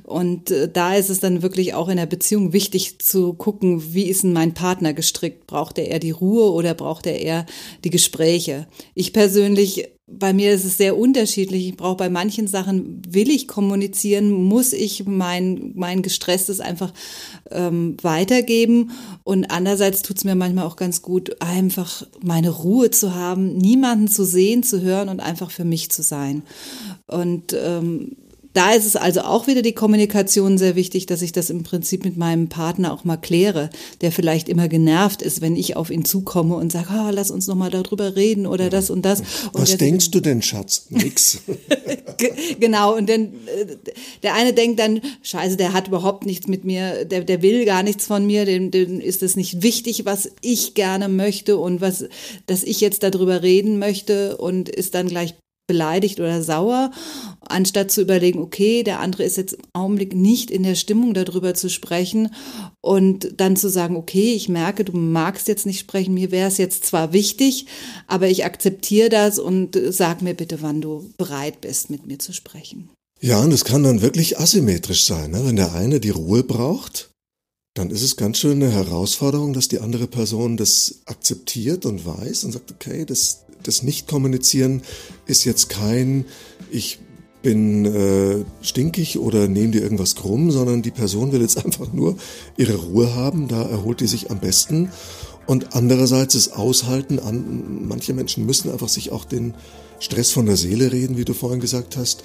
Und 0.03 0.49
äh, 0.49 0.71
da 0.71 0.95
ist 0.95 1.09
es 1.09 1.19
dann 1.19 1.41
wirklich 1.41 1.73
auch 1.73 1.89
in 1.89 1.97
der 1.97 2.05
Beziehung 2.05 2.53
wichtig 2.53 2.99
zu 2.99 3.33
gucken, 3.33 3.93
wie 3.93 4.05
ist 4.05 4.23
denn 4.23 4.31
mein 4.31 4.53
Partner 4.53 4.93
gestrickt? 4.93 5.45
Braucht 5.45 5.77
er 5.77 5.87
eher 5.87 5.99
die 5.99 6.11
Ruhe 6.11 6.51
oder 6.51 6.73
braucht 6.73 7.05
er 7.05 7.19
eher 7.19 7.45
die 7.83 7.89
Gespräche? 7.89 8.65
Ich 8.95 9.11
persönlich 9.11 9.89
bei 10.09 10.31
mir 10.31 10.53
ist 10.53 10.63
es 10.63 10.77
sehr 10.77 10.97
unterschiedlich. 10.97 11.67
Ich 11.67 11.75
brauche 11.75 11.97
bei 11.97 12.09
manchen 12.09 12.47
Sachen, 12.47 13.01
will 13.09 13.29
ich 13.29 13.45
kommunizieren, 13.47 14.31
muss 14.31 14.71
ich 14.71 15.05
mein, 15.05 15.73
mein 15.75 16.01
Gestresstes 16.01 16.61
einfach 16.61 16.93
ähm, 17.51 17.97
weitergeben. 18.01 18.91
Und 19.25 19.51
andererseits 19.51 20.03
tut 20.03 20.17
es 20.17 20.23
mir 20.23 20.35
manchmal 20.35 20.65
auch 20.65 20.77
ganz 20.77 21.01
gut, 21.01 21.41
einfach 21.41 22.07
meine 22.21 22.51
Ruhe 22.51 22.89
zu 22.89 23.15
haben, 23.15 23.57
niemanden 23.57 24.07
zu 24.07 24.23
sehen, 24.23 24.63
zu 24.63 24.81
hören 24.81 25.09
und 25.09 25.19
einfach 25.19 25.51
für 25.51 25.65
mich 25.65 25.91
zu 25.91 26.01
sein. 26.01 26.43
Und 27.07 27.53
ähm, 27.53 28.15
da 28.57 28.71
ist 28.71 28.87
es 28.87 28.95
also 28.95 29.21
auch 29.21 29.45
wieder 29.45 29.61
die 29.61 29.73
Kommunikation 29.73 30.57
sehr 30.57 30.75
wichtig, 30.75 31.05
dass 31.05 31.21
ich 31.21 31.31
das 31.31 31.51
im 31.51 31.61
Prinzip 31.61 32.03
mit 32.03 32.17
meinem 32.17 32.49
Partner 32.49 32.91
auch 32.91 33.03
mal 33.03 33.17
kläre, 33.17 33.69
der 34.01 34.11
vielleicht 34.11 34.49
immer 34.49 34.67
genervt 34.67 35.21
ist, 35.21 35.41
wenn 35.41 35.55
ich 35.55 35.75
auf 35.75 35.91
ihn 35.91 36.05
zukomme 36.05 36.55
und 36.55 36.71
sage, 36.71 36.87
oh, 36.91 37.11
lass 37.11 37.29
uns 37.29 37.45
noch 37.45 37.53
mal 37.53 37.69
darüber 37.69 38.15
reden 38.15 38.47
oder 38.47 38.71
das 38.71 38.89
und 38.89 39.03
das. 39.03 39.19
Und 39.53 39.61
Was 39.61 39.77
denkst 39.77 40.09
du 40.09 40.21
denn, 40.21 40.41
Schatz? 40.41 40.87
Nix. 40.89 41.37
genau, 42.59 42.97
und 42.97 43.07
dann 43.07 43.25
äh, 43.25 43.75
der 44.23 44.33
eine 44.33 44.53
denkt 44.53 44.79
dann, 44.79 45.01
scheiße, 45.21 45.55
der 45.55 45.73
hat 45.73 45.89
überhaupt 45.89 46.25
nichts 46.25 46.47
mit 46.47 46.65
mir, 46.65 47.05
der, 47.05 47.23
der 47.25 47.43
will 47.43 47.63
gar 47.63 47.83
nichts 47.83 48.07
von 48.07 48.25
mir, 48.25 48.45
dem, 48.45 48.71
dem 48.71 48.99
ist 48.99 49.21
es 49.21 49.35
nicht 49.35 49.61
wichtig, 49.61 50.05
was 50.05 50.31
ich 50.41 50.73
gerne 50.73 51.09
möchte 51.09 51.57
und 51.57 51.79
was, 51.79 52.05
dass 52.47 52.63
ich 52.63 52.81
jetzt 52.81 53.03
darüber 53.03 53.43
reden 53.43 53.77
möchte 53.77 54.37
und 54.37 54.67
ist 54.67 54.95
dann 54.95 55.09
gleich 55.09 55.35
beleidigt 55.67 56.19
oder 56.19 56.41
sauer, 56.41 56.91
anstatt 57.41 57.91
zu 57.91 58.01
überlegen, 58.01 58.39
okay, 58.39 58.83
der 58.83 58.99
andere 58.99 59.23
ist 59.23 59.37
jetzt 59.37 59.53
im 59.53 59.63
Augenblick 59.73 60.15
nicht 60.15 60.49
in 60.49 60.63
der 60.63 60.75
Stimmung, 60.75 61.13
darüber 61.13 61.53
zu 61.53 61.69
sprechen 61.69 62.33
und 62.81 63.33
dann 63.37 63.55
zu 63.55 63.69
sagen, 63.69 63.95
okay, 63.95 64.33
ich 64.33 64.49
merke, 64.49 64.85
du 64.85 64.97
magst 64.97 65.47
jetzt 65.47 65.65
nicht 65.65 65.79
sprechen, 65.79 66.13
mir 66.13 66.31
wäre 66.31 66.47
es 66.47 66.57
jetzt 66.57 66.85
zwar 66.85 67.13
wichtig, 67.13 67.65
aber 68.07 68.27
ich 68.27 68.45
akzeptiere 68.45 69.09
das 69.09 69.37
und 69.37 69.79
sag 69.89 70.21
mir 70.21 70.33
bitte, 70.33 70.61
wann 70.61 70.81
du 70.81 71.11
bereit 71.17 71.61
bist, 71.61 71.89
mit 71.89 72.07
mir 72.07 72.17
zu 72.17 72.33
sprechen. 72.33 72.89
Ja, 73.19 73.41
und 73.41 73.51
es 73.51 73.65
kann 73.65 73.83
dann 73.83 74.01
wirklich 74.01 74.39
asymmetrisch 74.39 75.05
sein, 75.05 75.31
ne? 75.31 75.41
wenn 75.45 75.55
der 75.55 75.73
eine 75.73 75.99
die 75.99 76.11
Ruhe 76.11 76.43
braucht 76.43 77.09
dann 77.77 77.91
ist 77.91 78.01
es 78.01 78.15
ganz 78.15 78.39
schön 78.39 78.63
eine 78.63 78.71
Herausforderung, 78.71 79.53
dass 79.53 79.67
die 79.67 79.79
andere 79.79 80.07
Person 80.07 80.57
das 80.57 81.01
akzeptiert 81.05 81.85
und 81.85 82.05
weiß 82.05 82.43
und 82.43 82.51
sagt, 82.51 82.71
okay, 82.71 83.05
das, 83.05 83.45
das 83.67 83.83
Nicht-Kommunizieren 83.83 84.81
ist 85.25 85.45
jetzt 85.45 85.69
kein, 85.69 86.25
ich 86.71 86.99
bin 87.41 87.85
äh, 87.85 88.43
stinkig 88.61 89.19
oder 89.19 89.47
nehme 89.47 89.71
dir 89.71 89.81
irgendwas 89.81 90.15
krumm, 90.15 90.51
sondern 90.51 90.81
die 90.81 90.91
Person 90.91 91.31
will 91.31 91.41
jetzt 91.41 91.57
einfach 91.65 91.93
nur 91.93 92.17
ihre 92.57 92.75
Ruhe 92.75 93.15
haben, 93.15 93.47
da 93.47 93.61
erholt 93.61 93.99
die 94.01 94.07
sich 94.07 94.31
am 94.31 94.39
besten. 94.39 94.91
Und 95.45 95.75
andererseits 95.75 96.35
ist 96.35 96.49
Aushalten, 96.49 97.19
an, 97.19 97.87
manche 97.87 98.13
Menschen 98.13 98.45
müssen 98.45 98.69
einfach 98.69 98.89
sich 98.89 99.11
auch 99.11 99.23
den 99.23 99.53
Stress 99.99 100.31
von 100.31 100.45
der 100.45 100.57
Seele 100.57 100.91
reden, 100.91 101.17
wie 101.17 101.25
du 101.25 101.33
vorhin 101.33 101.61
gesagt 101.61 101.95
hast, 101.95 102.23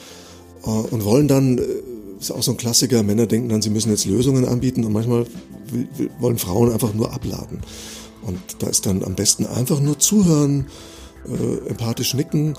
äh, 0.65 0.69
und 0.69 1.05
wollen 1.05 1.29
dann, 1.29 1.59
äh, 1.59 1.63
ist 2.19 2.33
auch 2.33 2.43
so 2.43 2.53
ein 2.53 2.57
Klassiker, 2.57 3.03
Männer 3.03 3.27
denken 3.27 3.49
dann, 3.49 3.63
sie 3.63 3.71
müssen 3.71 3.91
jetzt 3.91 4.07
Lösungen 4.07 4.45
anbieten 4.45 4.85
und 4.85 4.93
manchmal 4.93 5.27
will, 5.71 5.89
will, 5.97 6.11
wollen 6.19 6.39
Frauen 6.39 6.73
einfach 6.73 6.95
nur 6.95 7.13
abladen. 7.13 7.61
Und 8.23 8.41
da 8.59 8.69
ist 8.69 8.87
dann 8.87 9.05
am 9.05 9.15
besten 9.15 9.47
einfach 9.47 9.81
nur 9.81 9.99
zuhören, 9.99 10.67
äh, 11.27 11.69
empathisch 11.69 12.15
nicken 12.15 12.55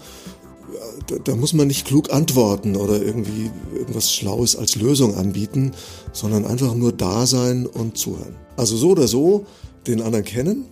da, 1.07 1.15
da 1.17 1.35
muss 1.35 1.53
man 1.53 1.67
nicht 1.67 1.85
klug 1.85 2.11
antworten 2.11 2.75
oder 2.75 3.01
irgendwie 3.01 3.51
irgendwas 3.73 4.13
Schlaues 4.13 4.55
als 4.55 4.75
Lösung 4.75 5.15
anbieten, 5.15 5.71
sondern 6.11 6.45
einfach 6.45 6.73
nur 6.75 6.91
da 6.91 7.25
sein 7.25 7.65
und 7.65 7.97
zuhören. 7.97 8.35
Also 8.57 8.77
so 8.77 8.89
oder 8.89 9.07
so 9.07 9.45
den 9.87 10.01
anderen 10.01 10.25
kennen, 10.25 10.65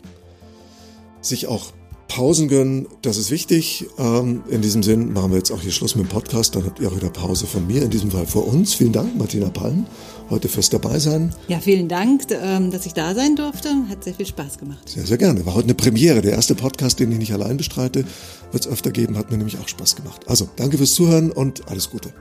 sich 1.21 1.47
auch 1.47 1.71
Pausen 2.11 2.49
gönnen, 2.49 2.87
das 3.03 3.15
ist 3.15 3.31
wichtig. 3.31 3.85
Ähm, 3.97 4.43
in 4.49 4.61
diesem 4.61 4.83
Sinn 4.83 5.13
machen 5.13 5.31
wir 5.31 5.37
jetzt 5.37 5.49
auch 5.49 5.61
hier 5.61 5.71
Schluss 5.71 5.95
mit 5.95 6.07
dem 6.07 6.09
Podcast. 6.09 6.53
Dann 6.53 6.65
habt 6.65 6.81
ihr 6.81 6.89
auch 6.89 6.95
wieder 6.95 7.09
Pause 7.09 7.47
von 7.47 7.65
mir, 7.65 7.83
in 7.83 7.89
diesem 7.89 8.11
Fall 8.11 8.25
vor 8.27 8.45
uns. 8.49 8.73
Vielen 8.73 8.91
Dank, 8.91 9.17
Martina 9.17 9.47
Palm, 9.47 9.85
heute 10.29 10.49
fürs 10.49 10.69
Dabeisein. 10.69 11.33
Ja, 11.47 11.61
vielen 11.61 11.87
Dank, 11.87 12.23
ähm, 12.29 12.69
dass 12.69 12.85
ich 12.85 12.91
da 12.93 13.15
sein 13.15 13.37
durfte. 13.37 13.69
Hat 13.87 14.03
sehr 14.03 14.13
viel 14.13 14.25
Spaß 14.25 14.57
gemacht. 14.57 14.89
Sehr, 14.89 15.05
sehr 15.05 15.17
gerne. 15.17 15.45
War 15.45 15.55
heute 15.55 15.67
eine 15.67 15.73
Premiere. 15.73 16.21
Der 16.21 16.33
erste 16.33 16.53
Podcast, 16.53 16.99
den 16.99 17.13
ich 17.13 17.17
nicht 17.17 17.31
allein 17.31 17.55
bestreite, 17.55 18.03
wird 18.51 18.65
es 18.65 18.69
öfter 18.69 18.91
geben. 18.91 19.17
Hat 19.17 19.31
mir 19.31 19.37
nämlich 19.37 19.57
auch 19.59 19.69
Spaß 19.69 19.95
gemacht. 19.95 20.27
Also, 20.27 20.49
danke 20.57 20.77
fürs 20.77 20.93
Zuhören 20.93 21.31
und 21.31 21.69
alles 21.69 21.89
Gute. 21.91 22.13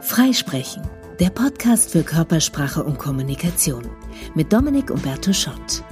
Freisprechen, 0.00 0.80
der 1.20 1.28
Podcast 1.28 1.90
für 1.90 2.02
Körpersprache 2.02 2.82
und 2.82 2.98
Kommunikation 2.98 3.82
mit 4.34 4.50
Dominik 4.50 4.90
Umberto 4.90 5.34
Schott. 5.34 5.84